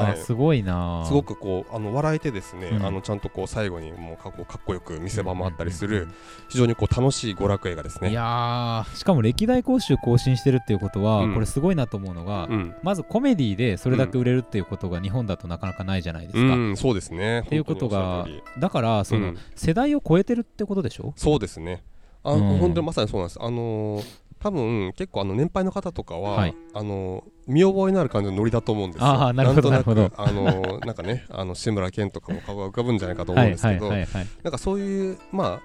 [0.10, 6.08] はいすごいなーすごくこうあの笑えてですね、うんあのちゃんとこう最後にもうかっこかっこよく見せ場もあったりする
[6.50, 8.10] 非常にこう楽しい娯楽映画ですね。
[8.10, 16.56] いやーしかも歴代講習更新してるっていうことは、うんこれすごいなと思うのが、うん、まずコメディでそれだけ売れるっていうことが日本だとなかなかないじゃないですか。
[16.56, 17.42] うん、そうですね。
[17.46, 18.26] っていうことが
[18.58, 21.14] だからその、うん世代を超えてるってことでしょ？
[21.16, 21.84] そうですね。
[22.24, 23.40] あうん本当にまさにそうなんです。
[23.42, 29.34] あのー多分結構あの年配の方とかは、はいあのー見覚えのある感じのノリだと思うんですよ。
[29.34, 34.28] なるほどんとくなるあのー なんかね、あの志村けんとかも顔が浮かぶんじゃないかと思うんですけど、はいはいはいはい。
[34.44, 35.62] なんかそういうまあ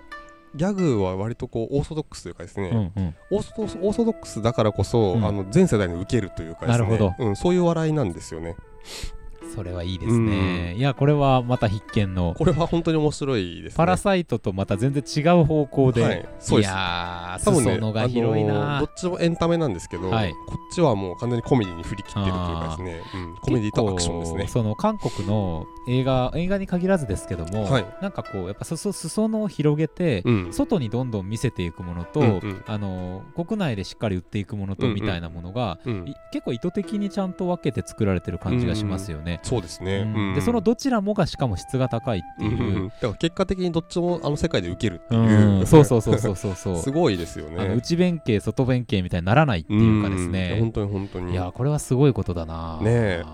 [0.54, 8.56] ギャグは割とこうオーソドックスというかですね、うんうん、オーソドックスだからこそ、うんあの全世代に受けるというかですね、うん、そういう笑いなんですよね。
[9.54, 10.74] それはいいですね。
[10.76, 12.34] いやこれはまた必見の。
[12.36, 13.76] これは本当に面白いですね。
[13.76, 16.70] パラサイトとまた全然違う方向で、はい、そうです。
[16.70, 20.32] やー多分ね裾野が広いな、あのーどっちもエンタメなんですけど、はい。
[20.46, 24.46] こっちはもう完全にコメディに振り切ってるというかですね、うん、コメディとアクションですね。
[24.46, 27.86] その韓国の映画映画に限らずですけども、はい。
[28.00, 30.52] なんかこうやっぱ裾裾野を広げて、うん。
[30.52, 32.64] 外にどんどん見せていくものと、うんうん。
[32.66, 36.08] あの国内でしっかり売っていくものとうんうんみたいなものが、うん。
[36.08, 39.39] い結構意図的にちゃんと分けて作られてる感じがしますよね。
[39.42, 40.29] そうですね、うん。
[40.29, 40.35] うん。
[40.35, 42.88] でそのどちらもがしかも質が高いっていう、うん。
[42.88, 45.66] だから結果的にどっちもあの世界で受けるってういう、ん。
[45.68, 46.76] そうそうそうそうそうそう。
[46.76, 47.74] すごいですよね。
[47.74, 50.33] 内弁慶外弁慶みたいにならないっていうかですうん。
[50.33, 51.33] ね本当に本当に。
[51.33, 52.79] いやこれはすごいことだな。
[52.83, 53.24] ねえ。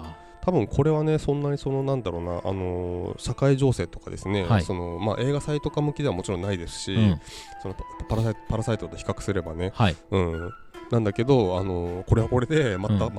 [0.46, 4.62] 多分これはねそんなにそのなんだろうな、あのー社会情勢とかですね、はい。
[4.62, 7.20] そのまあ、映画サイト化向きではもちろんないですし、うん。
[7.62, 9.96] そのパパラサイトパラサイトと比較すればね、はい。
[10.12, 10.50] うん、
[10.92, 13.14] なんだけど、あのーこれはこれでまた、うん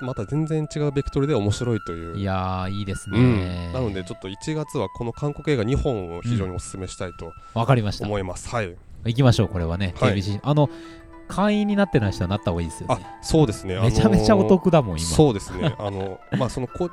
[0.00, 2.16] ままた全然違うベクトルで面白いという。
[2.16, 3.38] いやーいいですうん。
[3.38, 8.06] ね、なのでちょっと1月はこの韓国映画2本を非常にお勧めしたいとわかりました。
[8.06, 8.76] 思います、はい。
[9.04, 10.14] 行きましょうこれはね、はい。
[10.14, 10.68] KBC あの
[11.28, 12.96] 会員になってない人はなった方がいいですよね。
[13.00, 13.78] あそうですね。
[13.80, 15.06] めちゃめちゃお得だもん今。
[15.06, 15.74] そうですね。
[15.78, 16.90] あのまあそのこ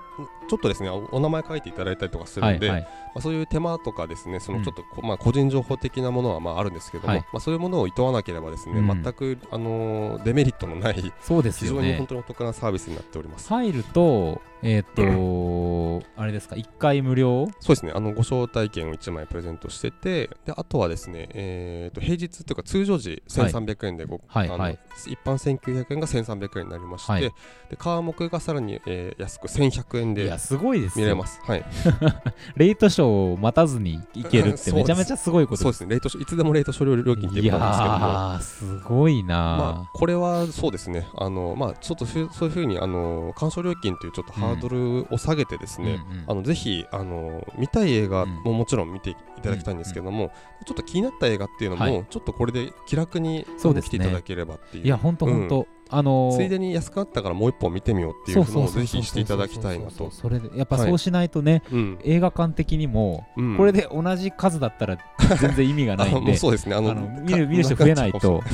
[0.47, 2.87] ちょっとですねおお名前書いていただいたりとかするんで、はいはい。
[2.87, 4.59] まあ、そういう手間とかですねそうん。
[4.59, 7.25] のちょっとこ、まあ、個人情報的なものはまああるんですけども、はい。
[7.31, 9.03] まあ、そういうものを厭わなければですね、うん。
[9.03, 11.81] 全く、あのーデメリットのないそうですよね。
[11.81, 13.49] 非常に本当にお得なサービスになっております。
[13.49, 17.47] 入るとえーっと あれですか？1回無料？
[17.59, 17.91] そうですね。
[17.95, 24.59] あのご招待券を1枚プレゼントしててであとはですね、えー、と平日というか通常時1300円でご、あのはい。
[24.59, 27.21] はい一般1900円が1300円になりまして、はい。
[27.21, 27.31] で
[27.77, 31.05] 科目がさらに、えー安く1100円でいやすごいですよ。
[31.05, 31.39] 見れます。
[31.43, 31.65] はい、
[32.57, 35.63] レートショーを待たずに行けるって めちゃめちゃすごいことです。
[35.63, 35.89] そうですね。
[35.89, 38.73] レートショいつでもレート処理料金っていうことなんですけど。
[38.73, 38.77] も。
[38.77, 46.23] ーすごいなまあ、これはそうですね、あのまあ、ちょっとふそういうふうにあの鑑賞料金というちょっとハードルを下げてですね、うんうん。
[46.27, 50.31] あのぜひあの見たい映画ももちろん見ていただきたいんですけども、
[50.65, 52.05] ちょっと気になった映画っていうのも、はい。
[52.09, 53.89] ちょっとこれで気楽にそうですね。
[53.89, 54.85] 来ていただければっていう。
[54.85, 60.09] いやほんとほんとあのーついでに安くなったからもう一本見てみようっていうのをぜひしていただきたいなと。
[60.09, 61.99] それでやっぱそうしないとね、うん。
[62.03, 63.57] 映画館的にも、うん。
[63.57, 64.97] これで同じ数だったら
[65.39, 66.31] 全然意味がないんで。
[66.33, 66.75] うそうですね。
[66.75, 68.41] あの見る見る人増えないと。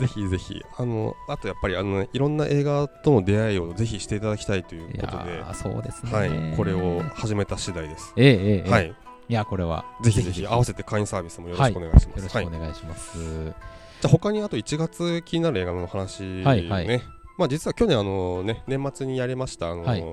[0.00, 0.60] ぜひぜひ。
[0.76, 5.44] あのあとやっぱりあのいろんな映画との出会いをぜひしていただきたいといういことで。
[5.54, 8.12] そうですね、はい、これを始めた次第です。
[8.16, 8.70] ええええええ。
[8.70, 8.94] はい。
[9.28, 9.84] い、やこれは。
[10.02, 12.18] ぜひぜひ合わせて会員サービスもよろしくお願いします。
[12.18, 17.02] よろしくお願いします、ゃあ他にあと1月気になる映画の話ね、はいはい。
[17.38, 20.04] まあ実は去年あのね年末にやりましたあの、はい。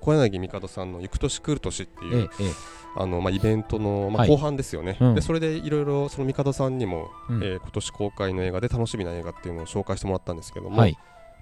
[0.00, 2.52] 小柳帝さんの「行く年来る年」っていう、ええええ。
[2.96, 4.28] あのまあ、イベントの、まあ、はい。
[4.28, 5.14] 後半ですよね、うん。
[5.14, 7.42] でそれでいろいろその帝さんにも、うん。
[7.42, 10.96] えー今年公開の映画で楽しみな映画っていうのを紹介してもらったんですけども、はい。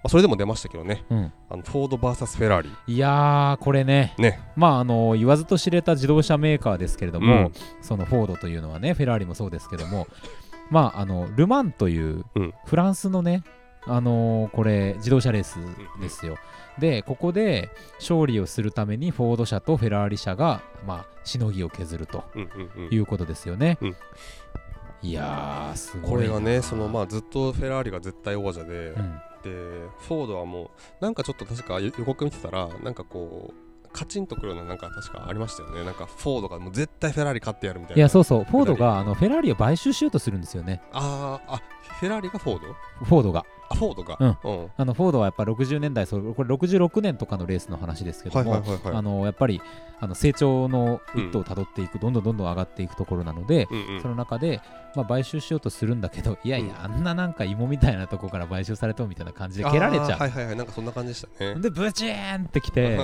[0.04, 1.04] あ、それでも出ましたけどね。
[1.10, 2.70] うん、あのフォード VS フェラーリ。
[2.86, 4.14] いやーこれね。
[4.18, 4.40] ね。
[4.56, 7.52] まああの言わずと知れた自動車メーカーですけれども、うん。
[7.80, 10.06] そのフォードというのはねフェラーリもそうですけども
[10.72, 12.54] まああのル・マンといううん。
[12.64, 13.44] フランスのね
[13.84, 15.58] あのーこれ自動車レース
[16.00, 16.36] ですよ、
[16.78, 22.24] でここで勝利をするためにフォード社とフェラーリ社がまあしのぎを削ると
[22.90, 23.96] いうことですよね、うん。
[25.02, 29.20] いやーすごいこれがねなそのまあずっとフェラーリが絶対王者で、うん。
[29.42, 29.50] で
[29.98, 33.61] フォードはもうなんかちょっと確か予告見てたらなんかこう
[33.92, 35.84] カチンとくるようななんか確かありましたよね。
[35.84, 37.98] なんかフォードがもう絶対フェラーリ勝ってやるみたいな。
[37.98, 38.44] いやそうそう。
[38.44, 40.80] フォードがあのフェラーリを買収しようとするんですよね。
[40.92, 41.62] あーあ
[42.00, 43.04] フェラーリがフォード？
[43.04, 44.16] フォードがあフォードが？
[44.20, 44.28] うん。
[44.28, 44.70] うん。
[44.76, 49.60] あのフォードはやっぱ60年代そうこれ66年とかのレースの話ですけどはいも、やっぱり
[50.00, 54.02] あの成長の一途をたどっていく、どんどんどんどん上がっていくところなので、うんうん。
[54.02, 54.60] その中で、
[54.94, 60.56] まあ、買収しようとするんだけどいやいや、あんななんか芋みたいなとこから買収されとみたいな感じで蹴られちゃう、はいはいはい。
[60.56, 61.54] なんかそんな感じでしたね。
[61.60, 62.98] でブチーンってきて。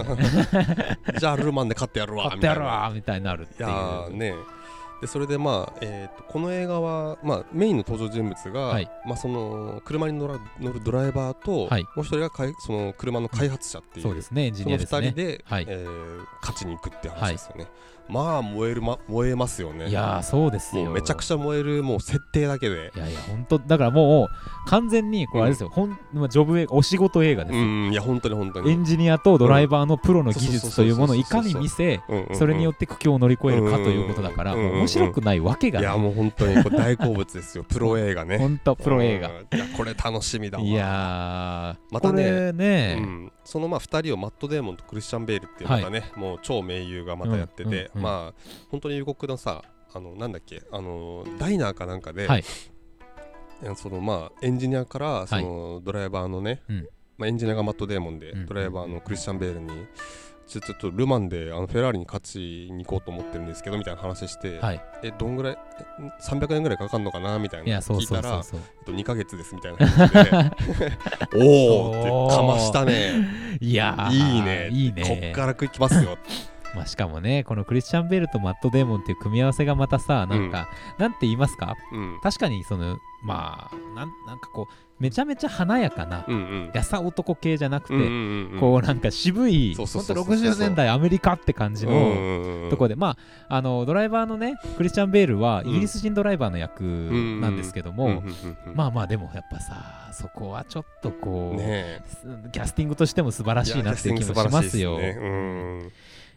[1.18, 2.82] じゃあルーマンで勝ってやるわ 買ってやるみたいな。
[2.82, 3.68] わみたいになるっていう。
[3.68, 4.34] いやーね
[5.00, 8.90] でそれでまあ、えー、とこの映画は、まあ、メインの登場人物が、はい。
[9.06, 11.84] まあ、その車に乗ら乗るドライバーと、はい。
[11.84, 14.52] もう一人がかいその車の開発者っていう、そうですね。
[14.54, 15.66] その二人で、はい。
[15.68, 17.66] えー勝ちに行くって話ですよね、
[18.08, 19.88] まあ燃える、ま、燃えますよね。
[19.88, 20.90] いやーそうですよ。
[20.90, 22.92] めちゃくちゃ燃えるもう設定だけで。
[22.94, 24.28] いやいや本当だからもう
[24.68, 28.70] 完全にこれあれですよ、ほんまあジョブ映画お仕事映画ですよ、うんいや本当に本当に。
[28.70, 32.00] エンジニアとドライバーのプロの技術というものをいかに見せ
[32.34, 35.90] それによって苦境を乗り越えるかということだから面白くないわけがない。
[35.90, 37.64] いやもう本当にこれ大好物ですよ。
[37.68, 38.38] プロ映画ね。
[38.38, 39.28] 本当プロ映画。
[39.28, 39.56] うん。
[39.56, 40.64] いやこれ楽しみだわ。
[40.64, 42.52] いやーまたね。
[42.52, 52.44] ね、うん、そのまあ2人をマット・デーモンとクリスチャン・ベールっていうのがね、もう超名優がまたやってて、うんうんうんまあ本当に予告のさあのなんだっけあのダイナーかなんかで、はい。
[53.74, 56.88] そのまあエンジニアからそのドライバーのね、うん。
[57.16, 58.46] まあ、エンジニアがマット・デーモンで、うん。
[58.46, 59.86] ドライバーのクリスチャン・ベールに
[60.48, 62.38] ちょっとルマンであのフェラーリに勝ち
[62.72, 64.80] に行こうと思ってるんですけどみたいな話して、はい。
[65.02, 65.58] えどんぐらい
[66.00, 70.92] え300年ぐらいかかるのかなみたいな聞いたらそうそうそうえっと2ヶ月ですみたいな感じで
[71.44, 73.28] おおってかましたね。
[73.60, 74.68] いやーいいね。
[74.70, 75.02] いいね。
[75.02, 76.16] こっから行きますよ。
[76.74, 81.76] まあ、しかもねこのクリスチャン・ベールとマット・デーモンっていう組み合わせがまたさなんか、なんて言いますか？
[81.92, 82.20] うん。
[82.22, 86.70] 確かにそのまあなんなんかこうめちゃめちゃ華やかな、うんうん。
[86.74, 88.06] やさ男系じゃなくて、うんうん
[88.52, 93.16] うんこうなんか渋いそうそうほんとそうそう60年代アメリカって感じうんのとこでま
[93.48, 98.22] ああのドライバーのねクリスチャン・ベールはイギリス人ドライバーの役なんですけども、
[98.74, 101.58] まあまあでもやっぱさそこはちょっとこう、
[102.50, 104.98] キャスティングとしても素晴らしいなっていう気もしますよ。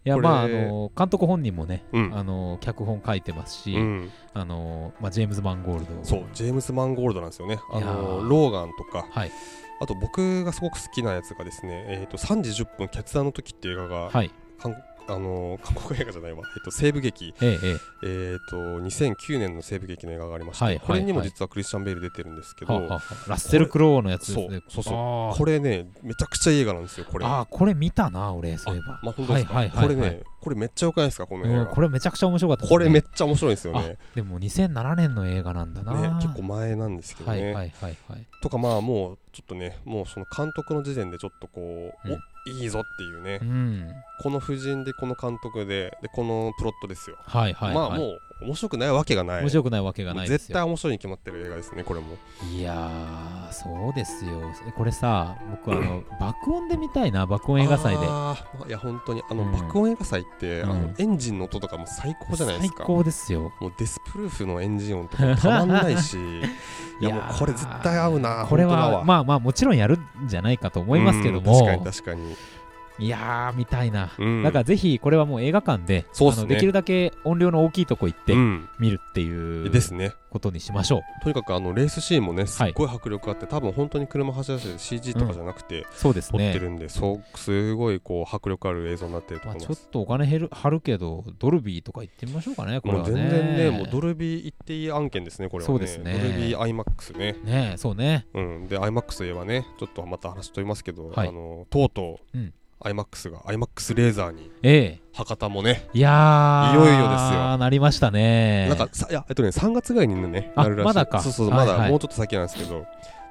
[0.03, 2.17] いやまああの監督本人もね、うん。
[2.17, 4.11] あの脚本書いてますし、うん。
[4.33, 6.03] あのまあ、ジェームズ・マンゴールド。
[6.03, 7.59] そうジェームズ・マンゴールドなんですよね。
[7.71, 9.07] あのローガンとか。
[9.11, 9.31] はい。
[9.79, 14.31] あと僕がすごく好きなやつがですねえっと3時10分決断の時っていう映画がはい。
[14.59, 14.75] 韓
[15.12, 16.43] あの韓国映画じゃないわ。
[16.56, 17.34] えっと西部劇。
[17.41, 18.36] ええええ。
[18.36, 21.30] っと2009年の西部劇の映画がありましてはいこれにもはい。
[21.30, 23.30] 実はクリスチャン・ベール出てるんですけどあはあはあ。
[23.30, 27.26] ラッセル・クロウのやつですねそうそうこれねめちゃくちゃいい映画なんですよこれ。
[27.26, 29.00] あーこれ見たな俺そういえば。
[29.04, 29.97] まあ本当ですか、はいはいはいはい。
[30.00, 32.69] これねこれめっちゃ良くないですかこの映画、うんこれめちゃくちゃ面白かったね。
[32.69, 33.97] これめっちゃ面白いんですよね。
[34.15, 38.28] でも2007年の映画なんだな、ね結構前なんですけどね、はいはいはいはい。
[38.41, 42.13] とかまあもうちょっとねもうその監督の時点でちょっとこう、うん。
[42.13, 43.93] おいいぞっていうね、うん。
[44.19, 49.41] この夫人でこの監督ででこのプロットですよ、はいはい、はい、まあもう面白くないわけがない。
[49.41, 52.17] 面白くないわけがない絶対よ面白いに決まってる映画ですねこれも。
[52.51, 54.41] いやーそうですよ。
[54.75, 58.06] これさ僕あの 爆音で見たいな爆音映画祭で。
[58.67, 59.51] いや本当にあの、うん。
[59.51, 62.77] 爆音映画祭って、あのうんエンジンの音とかも最高じゃないですか。
[62.80, 63.51] 最高ですよ。
[63.60, 66.17] もうデスプルーフのエンジン音とかもたまんないし
[66.99, 72.36] いやもうこれ絶対合うなこれはまあまあもちろんやるんじゃないかと思いますけども、うん確かに確かに、
[73.01, 74.43] いやー見たいな、うん。
[74.43, 76.47] だからぜひこれはもう映画館でそうっすね。
[76.47, 78.69] できるだけ音量の大きいとこ行ってうん。
[78.79, 80.13] 見るっていうですね。
[80.29, 86.45] ことにしましょう、とにかくあのレースシーンもねすっごい迫力あって、多分本当に車走らせて CG とかじゃなくてそうですね。
[86.45, 89.81] 撮ってるんで、そうすごいこう迫力ある映像になってるとまあ、思います。
[89.81, 93.13] ちょっとお金減る張るけどドルビーとか行ってみましょうかねこれもうはね。
[93.13, 95.73] 全然ね、もうドルビー行っていい案件ですね、これはね。
[95.73, 96.13] そうですね。
[96.13, 97.35] ドルビー IMAX ね。
[97.43, 98.25] ねえそうね。
[98.33, 101.27] うん、で、IMAX といえばね、ちょっとまた話飛びますけど、はい。
[101.27, 105.01] あのとうとう、うん IMAX が IMAX レーザーにええ。
[105.13, 106.71] 博多もね、いやー。
[106.71, 107.57] いよいよですよ。
[107.57, 108.67] なりましたね。
[108.69, 110.87] なんかさいやえっとね3月ぐらいにねあなるらしい。
[110.87, 111.19] まだか。
[111.21, 111.67] そうそう、はいはい。
[111.77, 112.85] まだもうちょっと先なんですけど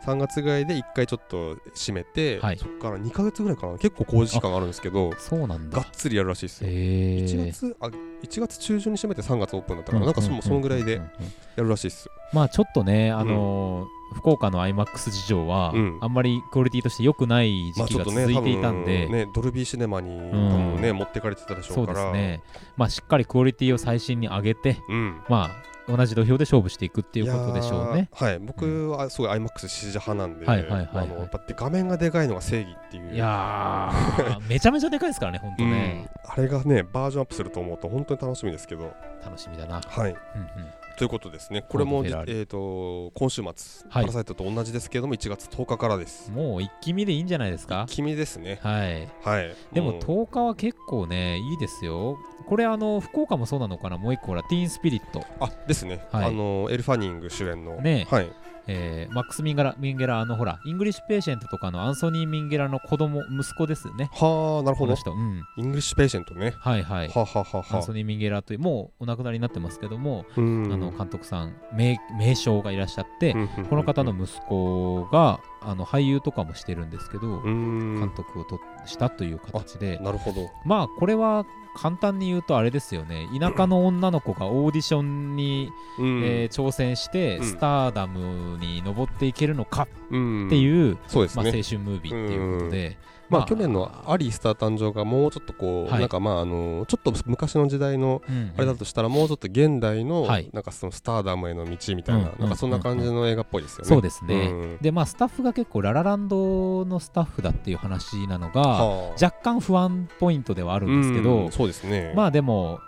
[0.04, 2.58] 3月ぐらいで1回ちょっと閉めて、はい。
[2.58, 3.78] そこから2ヶ月ぐらいかな。
[3.78, 5.78] 結構工事期間があるんですけどそうなんだ。
[5.78, 11.32] がっつりやるらしいですよ、ええ1月あ1月中旬に閉めて3月オープンだったから、なんかそのぐらいでうんうんうんうんや
[11.64, 15.98] るらしいですよまあちょっとね、あのー福岡の IMAX 事情は、うん。
[16.00, 22.42] あんまりクオリティとして良くない時期が続いていたんで、多分ねドルビーシネマに多分ね、持ってかれてたでしょそううでからすね、
[22.76, 25.20] まあ、しっかりクオリティを最新に上げて、うん。
[25.28, 25.50] ま
[25.88, 28.08] あ、同じ土俵で勝負していくっていうことでしょうね。
[28.12, 28.38] はい。
[28.38, 33.14] 僕はすごい IMAX 支持派なんで、画面がでかいのが正義っていう。
[33.14, 36.10] いやー、 めちゃめちゃでかいですからね、本当ね。
[36.26, 38.92] うん、あれがねバージョンアップすると思うと本当に楽しみですけど。
[39.24, 39.80] 楽しみだな。
[39.86, 40.10] はい。
[40.10, 41.64] うんうんということですね。
[41.66, 44.02] これもえー、と今週末、はい。
[44.04, 46.30] パラサイトと同じですけども1月10日からです。
[46.30, 47.86] もう一気見でいいんじゃないですか？
[47.88, 48.60] 君ですね。
[48.62, 49.08] はい。
[49.24, 49.56] はい。
[49.72, 52.18] でもう10日は結構ね、いいですよ。
[52.46, 55.24] これ、あの、福岡もそうなのかな、もう一個ほら、ティーンスピリット。
[55.40, 56.24] あですね、はい。
[56.26, 57.76] あのエル・ファニング主演の。
[57.80, 58.06] ね。
[58.10, 58.30] はい
[58.66, 64.10] えーマックス・ミンゲラ、ミンゲラ、あのほら、イングリッシュ・ペーシェントとかのアンソニー・ミンゲラの子供、息子ですよね。
[64.12, 64.94] はあなるほど。
[64.94, 65.42] うん。
[65.56, 67.08] イングリッシュペーシェントねはいはい。
[67.08, 78.00] ははははアンソニー・ミンゲラという、もうお亡くなりになってますけども、うんあの監督さん、名名将がいらっしゃって、うんこの方の息子があの俳優とかもしてるんですけど、うん。
[78.00, 80.50] 監督をとしたという形で、なるほど。
[80.64, 81.44] まあこれは
[81.76, 83.28] 簡単に言うとあれですよね。
[83.38, 86.22] 田舎の女の子がオーディションに、うん。
[86.24, 87.44] えー挑戦してうん。
[87.44, 91.44] スターダムに登っていけるのかうんっていう、まあ、そうですね。
[91.44, 92.96] 青春ムービーっていうことで、
[93.30, 96.00] まあ、去年のアリースター誕生がもうちょっとこう、はい。
[96.00, 98.52] なんかまああのちょっと昔の時代のうんうん。
[98.56, 103.88] あれだとしたらもうちょっと現代の、はいなんかそのスターダムへの道みたいな、うんなんかそんな感じの映画っぽいですよね。
[103.88, 104.78] そうですね、うん。
[104.80, 109.24] でまあスタッフが結構ララランドのスタッフだっていう話なのが、はあ。
[109.24, 112.12] 若干不安ポイントではあるんですけど、うんそうですね。
[112.16, 112.80] まあでも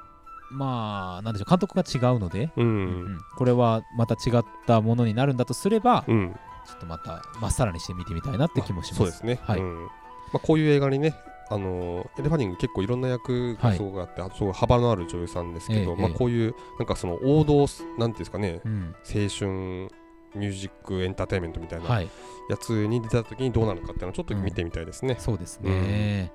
[0.51, 6.35] まあなんでしょう監督が違うので、うん、うんこれはまた違ったものになるんだとすれば、うん。
[6.65, 8.99] ちょっとまたまっさらにして見てみたいなって気もします。
[8.99, 9.41] そうですね。
[9.43, 9.61] はい。
[9.61, 9.89] うん
[10.33, 11.14] まあ、こういう映画にね
[11.49, 19.90] あのエレファニング結構いろんな役がすごくあって、あすごい幅のある女優さんですけど、まあ、ええええこういうなんかその王道なんていうんですかねうん青春
[20.35, 22.09] ミュージックエンターテインメントみたいなはい、
[22.49, 25.16] やつに出た時にどうなるかっていうのをちょっと見てみたいですね。
[25.18, 26.33] そうですね。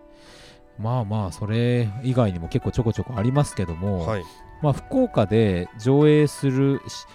[0.77, 4.23] まあまあそれ以外にも結構ちょこちょこありますけども、はい。
[4.61, 7.05] まあ福岡で上映するし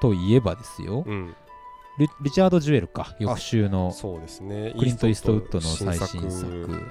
[0.00, 1.34] といえばですよ、うん。
[1.98, 4.72] リリチャード・ジュエルか翌週のそうですね。
[4.78, 6.82] クリント・イーストウッドの新最新作。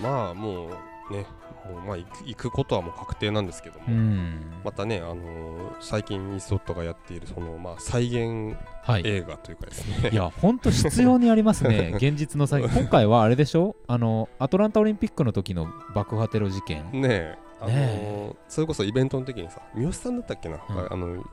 [0.00, 1.26] まあもうね、
[1.70, 10.10] もうまあ行くことはもう確定なんですけども、うんまたね、あのー最近イーストウッドがやっているそのまあ再現はい、映画というかですね。
[10.10, 12.62] いや、ほんと必要にありますね、 現実の際。
[12.62, 13.76] 今回はあれでしょ？
[13.86, 16.84] あの、アトランタオリンピックの時の爆破テロ事件。
[16.92, 21.24] ねえ、あのーねそれこそイベントの時にさ、三好さんだったっけな、うんあの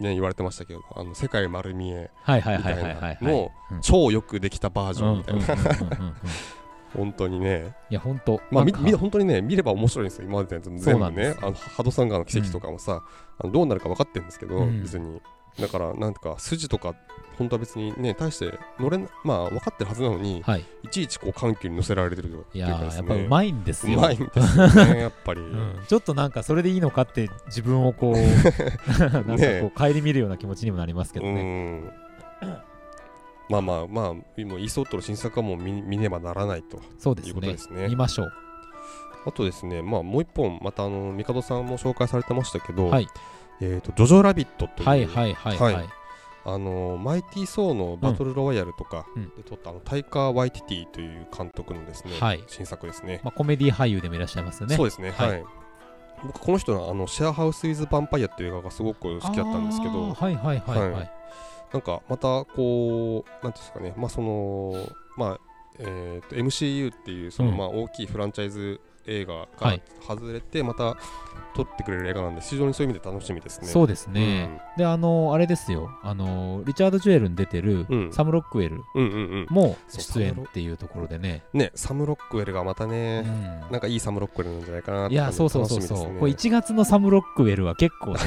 [0.00, 2.62] ね言われてましたけど、あの世界丸見えみたい。
[2.62, 6.14] なのうん超よくできたバージョンみたいな、
[6.96, 8.40] 本当にね、いや、ほんと。
[8.50, 13.02] まあ、み本当にね、見れば面白いんですよ、今までのやつ全部ねあのハドソン川の奇跡とかもさ、
[13.38, 15.20] あのどうなるか分かってるんですけど、うん別に。
[15.60, 16.94] だから、なんとか筋とか、
[17.38, 20.64] 本当は別にね、大して乗れな、まあ分かってるはずなのに、はい。
[20.82, 23.98] いちいちこう緩急に乗せられてるといやー、いうかねやっぱうまいんですよ。
[23.98, 25.40] うまいんですよね、 やっぱり。
[25.40, 28.16] うんちょっとなんかそれでいいのかって自分をこう
[29.00, 31.78] なんかこうね顧みるような気持ちにもなりますけどうね。
[31.80, 31.92] ん。
[33.48, 37.86] まあまあまあ、もうイーソットの新作はもう見見ねばならないとそうですねことですね。
[37.88, 38.32] 見ましょう。
[39.26, 43.08] あとですね、まあもう一本、またあの、帝さんも紹介されてましたけど、はい
[43.60, 45.74] えっと、ジョジョラビットという、はいはいはいはい。
[45.74, 45.88] はい
[46.48, 53.20] あのマイティー・ソーのバトルロワイヤルとかうんで撮った、あのタイカー・ワイティティという監督のですね、はい新作ですね。
[53.24, 54.76] まあ、コメディ俳優でもいらっしゃいますよね。
[54.76, 55.44] そうですね、はいはい。
[56.24, 60.90] 僕、この人のあのシェアハウス・ウィズ・ヴァンパイアっていう映画がすごく好きだったんですけど、はいはいはいはい。
[60.92, 61.10] はい
[61.72, 64.72] なんかまたこう、なんていうんですかね、まあその、
[65.16, 65.40] まあ、
[65.80, 70.96] えーと MCU っていうその、うんまあ大きいフランチャイズ映画はがい外れて、また
[71.54, 73.66] 撮ってくれる映画なんで、非常にそういう意味で楽しみですね。
[73.66, 74.60] そうですね。
[74.76, 79.46] で、あのあれですよ、あのリチャード・ジュエルに出てるうんサム・ロックウェルうんうんうん。
[79.50, 81.44] も出演っていうところでね。
[81.52, 86.18] ね、サム・ロックウェルがまたうね、んなんかいいサム・ロックウェルなんじゃないかなっていや、そうそうそうそう。
[86.18, 88.18] これ1月のサム・ロックウェルは結構ね、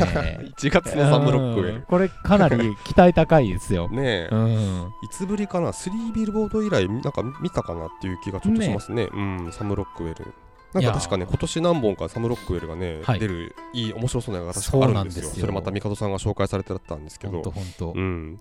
[0.58, 1.74] 1月のサム・ロックウェル。
[1.76, 3.89] うんこれかなり期待高いですよ。
[3.93, 4.93] ねえ、うん。
[5.03, 9.08] いつぶりかな、3ビルボード以来、なんか見たかなっていう気がちょっとしますね。
[9.12, 10.34] うん、サム・ロックウェル。
[10.74, 17.51] なんか確かね、今年何本かサム・ロックウェルがね、はい出るいい面白そうな映画が確かあるんんですよそれまた帝さんが紹介されてたんですけどほんと。
[17.51, 17.99] ほんとう。
[18.01, 18.39] ん。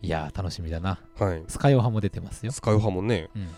[0.00, 0.98] いやー、楽しみだな。
[1.18, 1.42] はい。
[1.48, 2.52] スカヨハも出てますよ。
[2.52, 3.48] スカヨハもね、うん。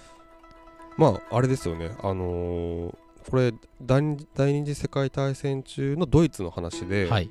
[0.97, 2.95] まあ、あれですよね、あのー
[3.29, 3.53] これ
[3.83, 7.31] 第二、第二次世界大戦中のドイツの話で、はい。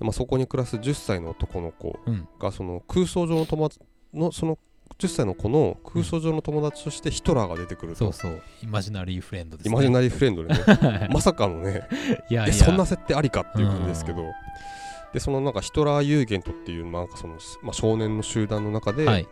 [0.00, 2.28] まあ、そこに暮らす10歳の男の子うん。
[2.38, 3.80] がその空想上の友達
[4.12, 4.58] のその
[5.00, 8.42] 10歳の子の空想上の友達としてヒトラーが出てくると、そうそう。
[8.62, 9.72] イマジナリーフレンドですね。
[9.72, 10.60] イマジナリーフレンドでね。
[10.60, 11.88] は いまさかのね。
[12.28, 14.24] いやいや、えそんな設定ありかっていう感じですけど、
[15.14, 19.26] でそのなんかヒトラー・ユーゲントっていうなんかその、まあ、少年の集団の中で、はい。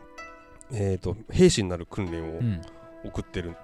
[0.71, 2.61] えー、と兵士になる訓練をうん。
[3.05, 3.55] 送ってる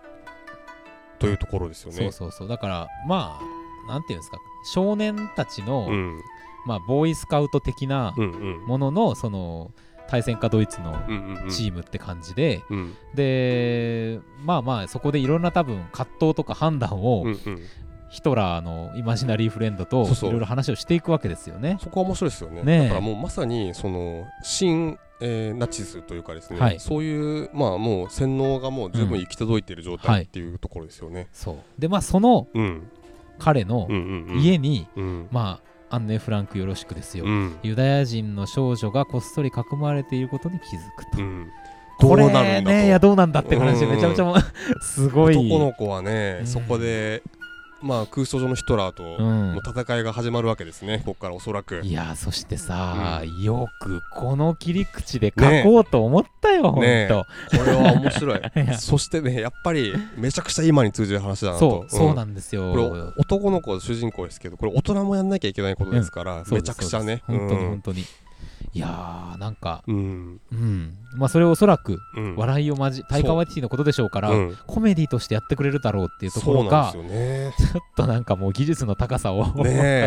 [1.18, 1.96] というところですよね。
[1.96, 2.48] そうそうそう。
[2.48, 4.38] だからまあなんていうんですか。
[4.72, 6.20] 少年たちの、うん。
[6.66, 8.64] まあボーイスカウト的なうんうん。
[8.66, 9.72] もののその
[10.08, 11.50] 対戦かドイツのうんうんうん。
[11.50, 12.94] チームって感じで、うん。
[13.14, 17.38] でまあまあそこでいろんな多分葛藤とか判断を、うんうん。
[18.10, 21.78] ヒトラーのイマジナリーフレンドといろいろ話をしていくわけですよね。
[21.80, 22.62] そこは面白いですよね。
[22.62, 22.82] ねえ。
[22.84, 26.78] だからもうまさにその新、えーナチスというかですね、はい。
[26.78, 30.00] そういうまあもう洗脳がもう十分行き届いている状はい。
[30.00, 31.26] 態っていうところですよね。
[31.32, 31.56] そう。
[31.76, 32.88] でまあそのうん。
[33.40, 34.40] 彼のうんうんうん。
[34.40, 35.28] 家に、うん。
[35.32, 37.56] まあアンネ・フランクよろしくですよ、うん。
[37.62, 41.18] ユダヤ人の少女がこっそり囲まれていることに気づくと。
[41.18, 41.50] うん。
[41.98, 42.76] これどうなるんだと。
[42.76, 44.36] ねいやどうなんだって話うんめちゃめちゃもう
[44.82, 45.36] すごい。
[45.36, 46.46] 男の子はね、うん。
[46.46, 47.22] そこで
[47.84, 49.54] まあ空想上のヒトラーとうん。
[49.54, 51.80] の戦いが始まるわけですね、ここからおそらく。
[51.82, 57.26] いやそしてさ、うよくこの切り口で書こうと思ったよ、ほんねと。
[57.56, 58.40] これは面白い。
[58.54, 58.78] や。
[58.78, 61.96] そしてねやっぱりめちゃくちゃ今に通じる話だなそう、と。
[61.96, 62.72] そうなんんですよ。
[62.72, 67.22] これ男の子主人公ですけどこれ大人もやんなきゃいけないことですから、めちゃくちゃね。
[67.26, 67.68] 本当にうん。
[67.68, 68.04] 本当に。
[68.72, 70.40] いやーなんか、うん。
[70.52, 72.36] うん、まあそれをおそらくうん。
[72.36, 74.58] 笑いをまじタイカワティのことでしょうから、うん。
[74.66, 77.52] コメディとしてやってくれるだろうっていうところがね。
[77.56, 79.64] ちょっとなんかもう技術の高さを感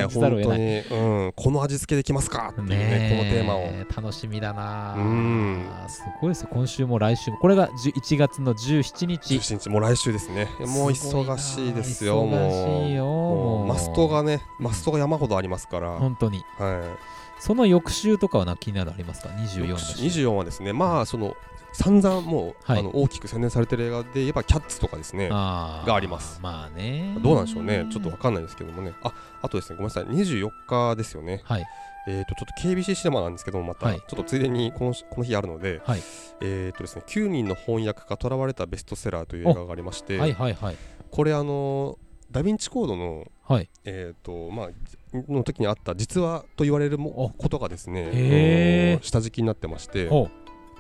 [0.10, 0.60] じざるを得ない。
[0.60, 3.60] に、うん、この味付けできますかっていうねこのテーマを。
[3.62, 5.00] え楽しみだなー。
[5.00, 5.66] うん。
[5.88, 6.50] すごいですよ。
[6.52, 7.38] 今週も来週も。
[7.38, 10.48] これが10 1月の17日17日もう来週ですね。
[10.60, 13.68] もう忙しいですよもう。
[13.68, 16.40] マストがねマストが山ほどありますから、本当に。
[16.58, 16.98] は
[17.40, 19.30] その翌週とかはな気になるありますか？
[19.30, 20.04] い、24だし。
[20.04, 21.36] 24はですねまあその
[21.74, 22.80] 散々もう、はい。
[22.80, 26.40] あの大きく宣伝されてる映画で言えばキャッツとかですねがあります。
[26.42, 27.18] まあね。
[27.22, 27.86] どうなんでしょうね。
[27.92, 28.94] ちょっとわかんないですけどもね。
[29.04, 30.06] ああとですねごめんなさい。
[30.06, 31.42] 24日ですよね。
[31.44, 31.66] はい。
[32.10, 33.98] えー、とちょっと KBC シネマなんですけどもまた、はい。
[34.00, 36.02] ちょっとついでにこのこの日あるので、はい。
[36.42, 40.78] えーとですね、9人の翻訳家とらわれたベストセラーという映画がありまして、はいはいはい。
[41.12, 42.00] これあの
[42.32, 43.70] ダ・ヴィンチコードの,、はい。
[43.84, 44.70] えーとまあ、
[45.14, 50.10] の時にあった実話と言われるもことがですね下敷きになってまして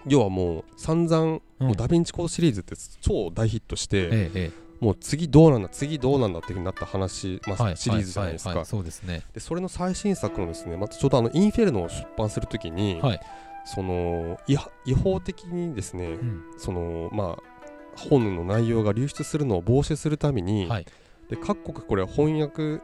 [0.08, 1.68] 要はもう散々、うん。
[1.68, 9.24] もうダ・ヴィンチコードシリーズって超大ヒットして、えええもう次どうなんだ次どうなんだっていうふうになった話、まあえはいシリーズじゃないですか、はははそうですね。
[9.34, 13.20] でそれの最新作のですねまたちょうどあのインフェルノを出版するときに、はい。
[13.66, 16.44] その違違法的にですね、うん。
[16.58, 20.86] そのまあ本の内容が流出するのを防止するために、はい。
[21.28, 22.80] で各国これは翻訳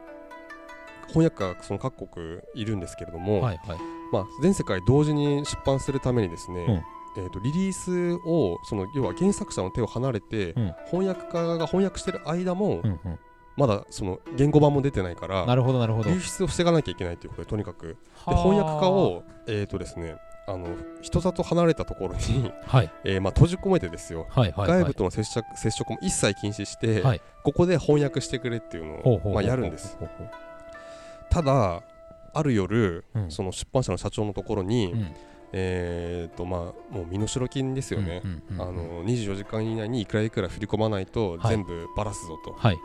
[1.08, 3.78] 翻訳がその各国いるんですけれども、はいはい。
[4.12, 6.84] まあ、全世界同時に出版するためにですね、
[7.16, 10.74] えー、とリリースをその要は原作者の手を離れて、うん。
[10.90, 13.18] 翻訳家が翻訳してる間も、うんうん。
[13.56, 16.10] まだその言語版も出てないからなるほどなるほど。
[16.10, 17.86] 流出を防がなきゃいけないということでとにかく。
[17.86, 17.94] で
[18.26, 18.42] はあ。
[18.42, 20.68] 翻訳家をえーとですねあの
[21.00, 22.90] 人里離れたところに、はい。
[23.04, 24.80] えーまあ、閉じ込めてですよ、はいはいはい。
[24.80, 27.20] 外部との接触接触も一切禁止して、はい。
[27.42, 29.96] ここで翻訳してくれっていうのをほうほうほうまあやるんです。
[29.98, 30.30] ほうほう
[31.34, 31.82] ただ
[32.32, 33.30] ある夜、うん。
[33.30, 35.14] その出版社の社長のところに、うん。
[35.56, 36.60] えーとまあ
[36.94, 38.22] もう身代金ですよね、
[38.58, 41.50] あの24時間以内にいくらいくら振り込まないとはい。
[41.50, 42.78] 全部バラすぞと、はい。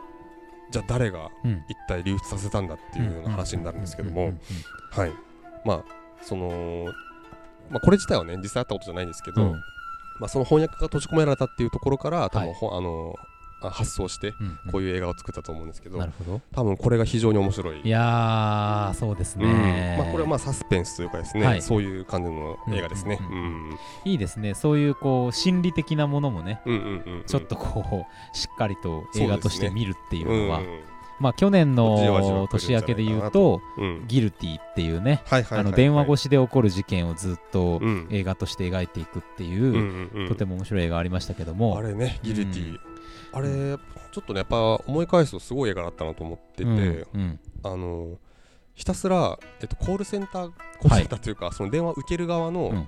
[0.70, 1.64] じゃあ誰がうん。
[1.68, 4.34] 一体流出させたんだっていうような話になるんですけども、
[4.92, 5.12] はい。
[5.64, 5.84] まあ
[6.22, 6.86] その
[7.70, 9.48] まあこれ自体はね実際あったことじゃないんですけど、うん。
[9.52, 9.60] うん
[10.20, 12.54] まあ、その翻訳が閉じ込められたっていうところから多分、はい。
[12.54, 13.29] ほあのあ
[13.68, 14.32] 発想して
[14.72, 16.40] こういう映画を作ったと思うんですけど、なるほど。
[16.52, 17.80] 多分これが非常に面白い。
[17.82, 19.44] いやーそうですね。
[19.44, 19.98] うん。
[19.98, 21.62] まあ、これはまあサスペンスというかですね、はい。
[21.62, 23.18] そういう感じの映画ですね。
[23.20, 24.54] ううんいいですね。
[24.54, 27.24] そういうこう心理的なものもねうんうんうんうん。
[27.26, 30.60] ちょっとこうしっかりと映画として見るっていううんのは
[31.18, 33.60] まあ去年の年明けで言うと
[34.08, 35.22] ギルティっていうね
[35.76, 38.08] 電話越しで起こる事件をずっとうん。
[38.10, 42.89] 映画として描いていくっていうとても面白い映画ありましたけどもあれねギルティ、うん
[43.32, 43.76] あれ
[44.12, 44.56] ちょっとねやっぱ
[44.86, 47.40] 思い返すとすごい映画だったなと思ってて、うんうん。
[47.62, 48.18] あの
[48.74, 50.50] ひたすら、えっと、コールセンター
[50.80, 51.32] コールセンターとい。
[51.32, 52.54] うか、その電話受ける側うん。
[52.54, 52.86] の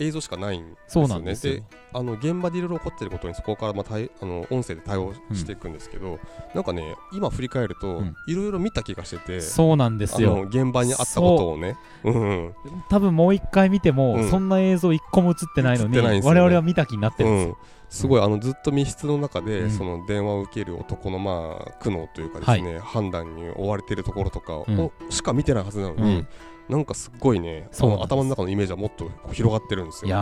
[0.00, 1.34] 映像しかないんですよね。
[1.34, 1.62] で
[1.92, 6.20] あの現場でいろいろ起こってることにそこからまあ対あの音声で対応していくんですけど、
[6.54, 8.14] なんかね今振り返るとうん。
[8.28, 10.42] いろいろ見た気がしてて、そうなんですよ。
[10.42, 12.10] 現場にあったことをね、う。
[12.12, 12.54] んうん。
[12.88, 14.30] 多分もう一回見ても、うん。
[14.30, 16.20] そんな映像一個も映ってないのにね。
[16.22, 17.58] 我々は見た気になってるんですよ、
[17.88, 19.70] すごいあのずっと密室の中で、うん。
[19.70, 25.10] その電話を受ける男のまあ苦悩というかですね、判断に追われているところとかを、うん。
[25.10, 26.26] しか見てないはずなのに、
[26.68, 30.18] なんかすっごいねあその頭の中のイメージはもっと広がってるんですいよ。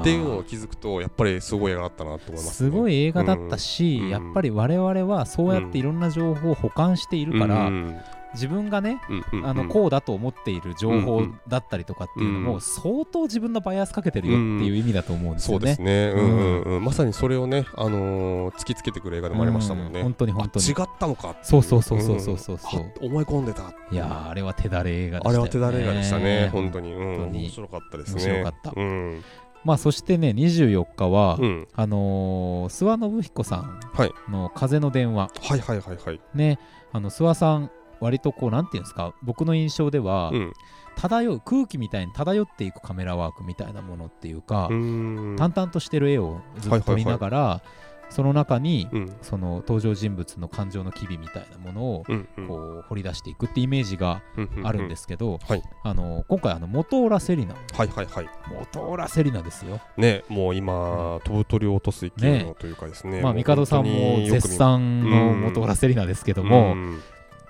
[0.00, 4.08] っていうのを気づくとやっぱりすごい映画だったなと思います、すごい映画だったし、うん。
[4.10, 7.96] やっぱり我々はそうやっていろんな情報を保管しているから、うん
[8.34, 9.46] 自分がね、うんうんうん。
[9.46, 12.60] あのこうだと思っている情報だったりとかっていうのもうん。
[12.60, 15.76] 相当自分のバイアスかけてるよっていう意味だと思うんですそうでよね。
[15.76, 16.76] すね、うんうん。
[16.76, 20.00] うん、まさにそれをね、あのー突きつけてくる映画でもありましたもんね。
[20.00, 20.64] う本当に本当に。
[20.66, 22.58] あ違ったのかっていそうそうそうそうそうそう
[23.00, 23.72] 思い込んでた。
[23.90, 25.36] いやーあれは手だれ映画でしたよね。
[25.36, 27.38] あれは手だれ映画でしたね、本当に、うん、本当に。
[27.40, 28.22] 面白かったですね。
[28.24, 28.72] 面白かった。
[28.80, 29.24] うん、
[29.64, 34.12] まあそしてね24日は、うん、あのー諏訪信彦さんはい。
[34.30, 35.30] の「風の電話。
[35.42, 36.58] はいはいはいはい。」ね
[36.92, 37.70] あの諏訪さん
[38.00, 40.52] 割とこうなんていうんですか僕の印象では、うん、
[40.96, 47.62] 漂う空気みたいに漂っていくカメラワークみたいなものっていうか、淡々としてる絵をずっと撮りながら、
[48.08, 54.22] その中に、うん、その登場人物の感情の機微みたいなものをうん、うん、こう掘り出していくってイメージが
[54.62, 55.62] あるんですすけど、はい。
[55.82, 57.54] あの今回あの元浦セリナ。
[57.54, 58.28] はいはいはい。
[58.48, 63.20] 元浦セリナですよ、ね、もう今、飛ぶ鳥を落とす勢いのというかですね。
[63.20, 67.02] まあ帝さんも絶賛の元浦セリナですけども、うん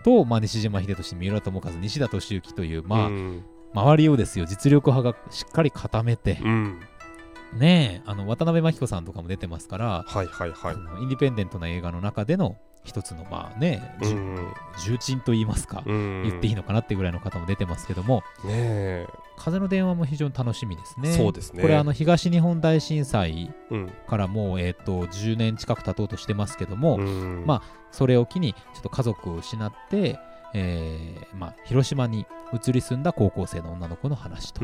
[0.07, 3.45] と、まあ、西島秀俊三浦友和西田敏行という、まあうん。
[3.75, 6.81] 周りをですよ実力派がしっかり固めて、うん、
[7.59, 11.03] ねえあの渡辺真紀子さんとかも出てますから、はいはいはい。
[11.03, 14.53] インディペンデントな映画の中での一つのまあね、うん。
[14.85, 16.23] 重鎮と言いますか、うん。
[16.23, 21.13] 言っていいのかなってぐらいの方も出てますけどもねえ、風の電話も非常に楽しみですね。
[21.13, 21.63] そうですね。
[21.63, 27.45] これあの東日本大震災うん、からもう、えー、と10年近く経とうとしてますけども、うん。
[27.45, 30.19] まそれを機にちょっと家族を失って、
[30.55, 34.63] えーまあ、広島に移り住んだ高校生の女の子の話と、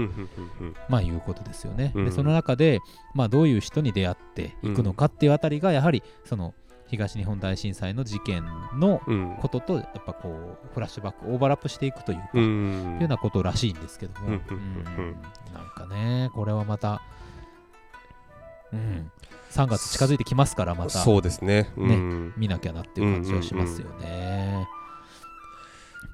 [0.89, 1.93] まあ、いうことですよね。
[1.95, 2.05] うん。
[2.05, 2.81] でその中で、
[3.15, 6.55] まあ、どういう人に出会っていくのかっていうあたりがやはりその
[6.87, 8.45] 東日本大震災の事件
[8.75, 9.37] のうん。
[9.41, 14.35] こととやっぱこうフラッシュバックオーバーラップしていくというか、いうんようなことらしいんですけども、うん。
[15.53, 17.03] なんかねこれはまた、
[18.73, 19.11] うん、
[19.53, 20.91] 3月近づいてきますからまた。
[20.91, 21.73] そうですね。
[21.77, 22.35] うん。
[22.37, 24.67] 見なきゃなっていう感じはしますよね。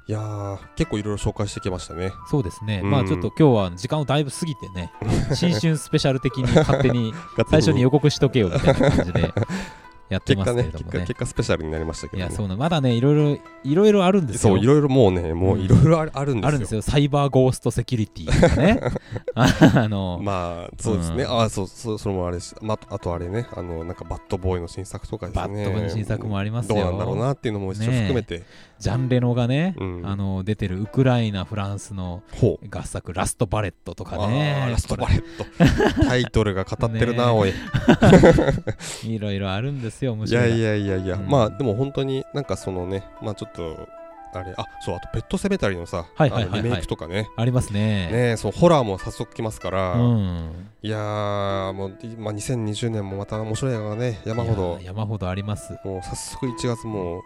[0.09, 2.13] いやー結構いろいろ紹介してきましたね。
[2.31, 2.91] そうですね、うん。
[2.91, 4.91] まあちょっと今日は時間をだいぶ過ぎてね
[5.37, 7.13] 新春スペシャル的に勝手に。
[7.51, 9.33] 最初に予告しとけよみたいな感じで
[10.09, 10.99] やってますけ結果ねれどもね。
[11.01, 12.29] 結果結果スペシャルになりましたけどね。
[12.29, 14.55] いやそうなまだねいろいろいろいろあるんですよ。
[14.55, 16.49] そういろいろもうねもういろいろあるあるんですよ。
[16.49, 18.81] あるんですよサイバーゴーストセキュリティとかね
[19.35, 21.25] あの、まあそうですね。
[21.25, 25.43] うんあそうそうそれもあれし、まああとあれねあのなんかバッドボーイの新作とかですね。
[25.43, 28.43] バッドボーイの新作もありますよどうなんだろうなっていうのも一応含めて。
[28.79, 30.07] ジャンレノがね、うん。
[30.07, 32.23] あの出てるウクライナフランスの。
[32.71, 35.45] 合作ラストバレットとかあねーラストバレット。
[36.07, 37.53] タイトルが語ってるな、ねおい。
[39.05, 41.29] いろいろあるんですよ面い白いやいやいやいや、うん。
[41.29, 43.89] まあでも本当になんかそのねまあちょっと
[44.33, 46.07] あれあそうあとペットセメタリーのさ、
[46.55, 47.29] リメイクとかね。
[47.37, 48.11] ありますね。
[48.11, 50.69] ねそうホラーも早速来ますから、うん。
[50.83, 55.73] いやーもう、いまあ、2020年もまた面白い映画がね山ほいどや山ほどあります。
[55.85, 57.23] もう早速1月も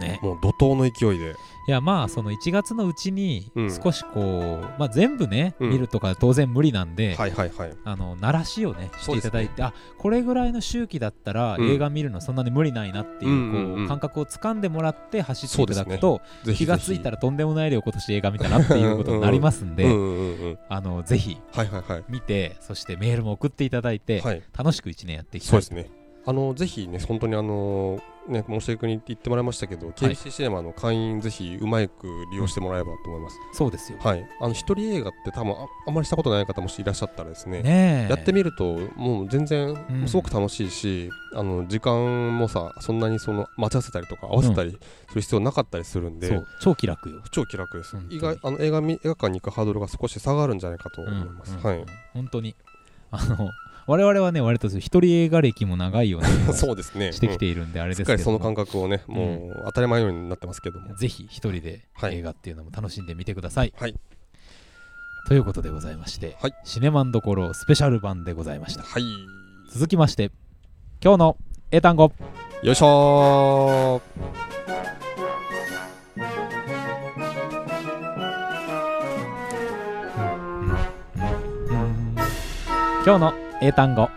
[0.00, 0.18] ね。
[0.22, 1.36] うもう怒涛の勢いで。
[1.68, 3.70] いやまあその1月のうちにうん。
[3.70, 5.70] 少しこう、まあ全部ね、うん。
[5.70, 7.72] 見るとか当然無理なんで、はいはいはい。
[7.84, 11.70] あの鳴らしをねしていただいて、あこれぐらいの周期だったらうん。
[11.70, 16.20] 映画見るのそんなに無理ないなっていう,、こう感覚をつかんでもらって走っていただくと、
[16.56, 22.04] 気がついたらとんでもない量今年映画見たなっていうことになりますんで、あのぜひはいはいはい。
[22.08, 24.42] 見てそしてメールも送っていただいて、はい。
[24.56, 27.98] 楽しく1年やっていきたいそうですねあのぜひね本当にあの
[28.28, 34.26] ね申し訳に言ってもらいましたけど、KBC シネマの会員ぜひうまく利用してもらえばと思います、 そうですよ、はい。
[34.40, 37.62] あの一人映画って多分ああんまりしたことない方もしいらっしゃったらですね。
[37.62, 38.10] ねえ。
[38.10, 40.08] やってみるともう全然うん。
[40.08, 46.46] すごく楽しいし、あの時間もさそんなにその待ち合わせたりとか合わせたりする必要なかったりするんで、そう。
[46.60, 47.22] 超気楽よ。
[47.30, 47.96] 超気楽です。
[48.10, 51.62] 意外あの映画見映画館に行くハードルが少し下がるんじゃないかと思います、うん。
[51.62, 51.84] はい。
[52.12, 52.54] 本当に。
[53.10, 53.50] あの
[53.90, 57.12] 我々はね割と一人映画歴も長いような そうですね。
[57.12, 58.12] してきているんであれですけども。
[58.12, 62.18] すっかりその感覚をねもう当たり前のようになってますけども、ぜひ一人ではい。
[62.18, 63.74] 映画っていうのも楽しんでみてください。
[63.76, 63.96] はい。
[65.26, 66.54] ということでございまして、はい。
[66.62, 68.82] シネマンどころスペシャル版でございました。
[68.84, 69.02] はい。
[69.72, 70.30] 続きまして、
[71.02, 71.36] 今日の
[71.72, 72.12] 英単語。
[72.62, 74.00] よいしょ
[83.04, 84.08] 今日の英単語、い。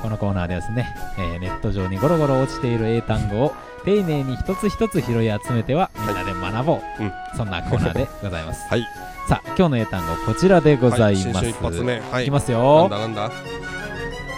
[0.00, 7.12] このコーナーではですね、えーネット上にゴロゴロ落ちている英単語を丁寧に一つ一つ拾い集めてはみんなで学ぼう、うん。
[7.36, 8.66] そんなコーナーでございます。
[8.70, 8.82] はい。
[9.28, 11.26] さあ、今日の英単語こちらでございます。
[11.28, 12.00] はい、新春一発目。
[12.00, 12.22] はい。
[12.22, 12.88] いきますなんよ。
[12.88, 13.30] だなんだ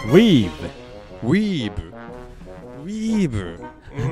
[0.07, 0.49] ？Weave。
[1.23, 1.93] ウィーブ
[2.83, 3.59] ウィーブ
[3.95, 4.07] うー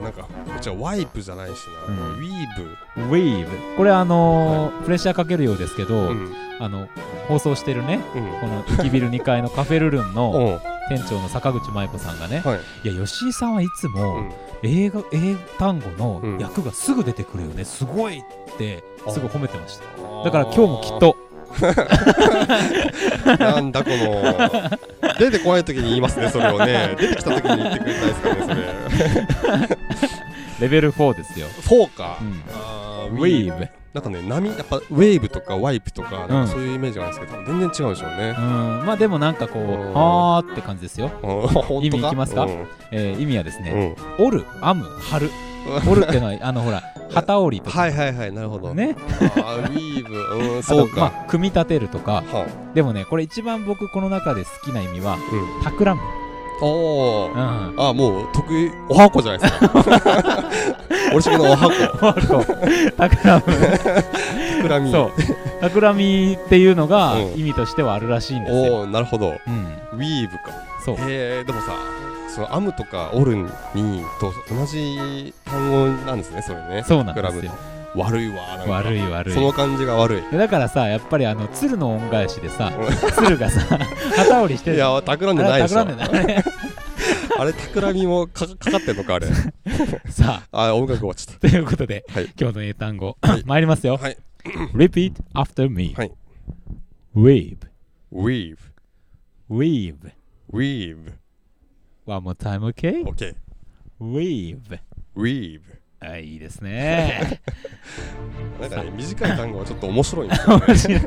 [0.00, 0.02] ん。
[0.02, 0.26] なんか
[0.60, 2.18] ちはワイプじゃないしな、うん。
[2.18, 3.76] ウィー Weave。
[3.76, 6.32] これあのープレッシャーかけるようですけど、ブうん。
[6.60, 6.88] あの
[7.28, 8.22] 放送してるねうん。
[8.40, 10.70] この駅ビル2階のカフェルルンの うん。
[10.96, 12.88] 店長の坂口舞子さんがね、はい。
[12.88, 14.32] いや吉井さんはいつうもん。
[14.62, 15.86] 英語英単語
[16.22, 16.36] うん。
[16.36, 18.22] の役がすぐ出てくるよね、すごいっ
[18.58, 19.84] てすごい褒めてました。
[20.24, 21.16] だから今日もきっと。
[23.38, 24.78] なんだこの
[25.18, 26.94] 出てこない時に言いますねそれをね。
[26.98, 29.68] 出てきた時に言ってくれないですかね
[30.60, 32.18] レベル4ですよ、それ4か、
[33.12, 36.40] ウェーブなんかね波やっぱウェーブとかワイプとかなん。
[36.42, 38.34] うんかそういうイメージがあるんですけど、全然違うんでしょうね。
[38.38, 38.86] う、ん。
[38.86, 39.66] まあでもなんかこうん。
[39.66, 41.10] うはーって感じですよ、
[41.82, 42.44] 意味いきますか？
[42.44, 42.66] うん。
[42.92, 44.22] えー意味はですうね、ん。
[44.24, 45.30] 折る編む貼る。
[45.90, 46.82] 折るっていうのは あのほら
[47.12, 47.80] 旗織りとか。
[47.80, 48.74] はいはいはいなるほど。
[48.74, 48.94] ね。
[48.96, 52.22] あーウィーブうんそうか、まあ組み立てるとか。
[52.32, 55.64] はでもねこれ一番僕この中で好きな意味はうん。
[55.64, 56.00] 企む、
[56.60, 57.32] おー。
[57.32, 60.44] うん、あもう得意おはこじゃないですか。
[61.12, 62.44] 俺しげのおはこ。
[62.96, 63.42] 企
[64.62, 64.86] 膨らみ。
[64.86, 65.60] むそう。
[65.60, 67.38] 企みっていうのがうん。
[67.38, 69.28] 意味としてはあるらしいんですよ、おおなるほど。
[69.28, 70.42] うん、ウィーブか。
[70.84, 70.96] そう。
[70.96, 71.72] へえでもさ
[72.28, 73.36] その編むとか折る
[73.74, 76.84] にと同じ単語なんですねそれね。
[76.86, 77.52] そうなんですよ
[77.96, 79.34] 悪いわ悪い悪い。
[79.34, 80.22] その感じが悪い。
[80.30, 82.72] でだからさやっぱりあの鶴の恩返しでさ
[83.16, 83.60] 鶴がさ
[84.16, 84.76] 旗織りしてる。
[84.76, 85.80] いや企んでないでしょ。
[85.80, 86.44] あれ企んでない。
[87.38, 89.26] あれ企みもかかかってんのかあれ。
[90.10, 90.74] さあ。
[90.74, 92.30] 音楽終わっちゃっあということで、はい。
[92.38, 93.42] 今日の英単語、はい。
[93.44, 94.18] 参りますよ、たはい。
[94.74, 96.12] Repeat after me、はい。
[97.14, 97.58] Wave
[98.12, 98.58] weave
[99.50, 100.12] Wave
[100.52, 101.14] weave
[102.06, 103.02] One more time, okay?
[103.04, 103.34] OK
[104.00, 104.78] Wave
[105.16, 105.62] weave
[106.02, 107.40] あいいですね。
[108.58, 110.64] なんかね短い単語はちょっと面白いんですよね。
[110.66, 111.00] 面白い。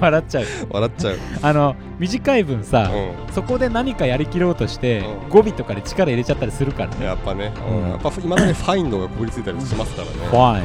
[0.00, 0.44] 笑っちゃう。
[0.70, 1.18] 笑っちゃう。
[1.40, 5.28] あの短い分さ、うそこで何かやりきろうとして、うん。
[5.30, 7.06] 語尾とかで力入れちゃったりするからんね。
[7.06, 7.90] やっぱね、うん。
[7.90, 10.62] やっぱ今だにファインドがこびりついたりしますからね、 Fine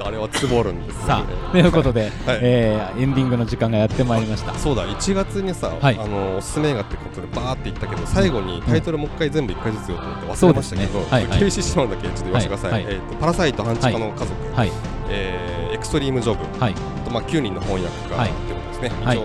[0.00, 0.06] うん。
[0.06, 2.10] あれはつぼるんですよさねあということで、はい。
[2.42, 4.54] えーエンディングの時間がやってまいりました。
[4.54, 5.98] そうだ1月にさ、はい。
[5.98, 11.86] あのおすすめ映画ってことでバーって言ったけど最後にタイトルもう一回全部一回ずつ言おうと思って忘れましたけど、そうですねはい。
[11.86, 12.08] はい KCC のだけ？
[12.08, 12.84] ちょっと言わせてください、はい。
[12.84, 14.72] はいえーとパラサイト半地下の家族、はい。
[15.08, 16.58] えーエクストリームジョブ。
[16.58, 16.72] はい。
[16.72, 18.30] あとまあ9人の翻訳家、はい。
[18.30, 19.18] ってことですね、はい。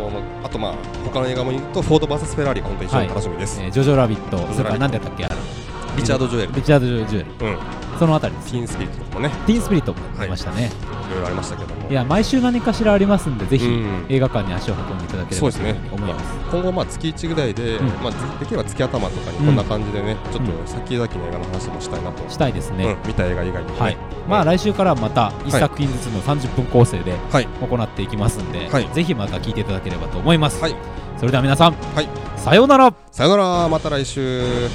[0.44, 4.38] あとまあ他の映画も言うとフォード VS フェラーリが本当に非常に楽しみです、えージョジョラビット。
[4.38, 4.80] ジョジョラビット。
[4.80, 5.26] それから何だったっけ？
[5.26, 5.36] あの
[5.98, 7.48] リチャード・ジョエル、リチャード・ジュエル。
[7.48, 7.58] うん、
[8.00, 8.36] そのあたり。
[8.36, 9.30] ですティーンスピリットとかもね。
[9.46, 10.72] ティーンスピリットも出ましたね、
[11.10, 11.22] いろい。
[11.22, 14.06] ろありましたけどもい、や毎週何かしらありますんでぜひうん。
[14.10, 15.74] 映画館に足を運んでいただければというそうですね。
[15.74, 16.26] ふうに思います。
[16.52, 17.88] 今後まあ月1ぐらいで、うん。
[17.88, 23.08] まあ、できれば月頭とかにうんこんな感じでね、ちょっうんと先々の映画の話もしたいなと、したいですね、うん。
[23.08, 23.98] 見た映画以外にもね、はい。
[24.30, 27.46] まあ来週からはまた1作品ずつの30分構成ではい。
[27.46, 28.90] 行っていきますんで、はい。
[28.94, 30.76] ぜひまた聞いていただければと思います、はい。
[31.18, 32.08] それでは皆さん、はい。
[32.38, 32.94] さようなら。
[33.12, 33.70] さよなら。
[33.70, 34.70] また来週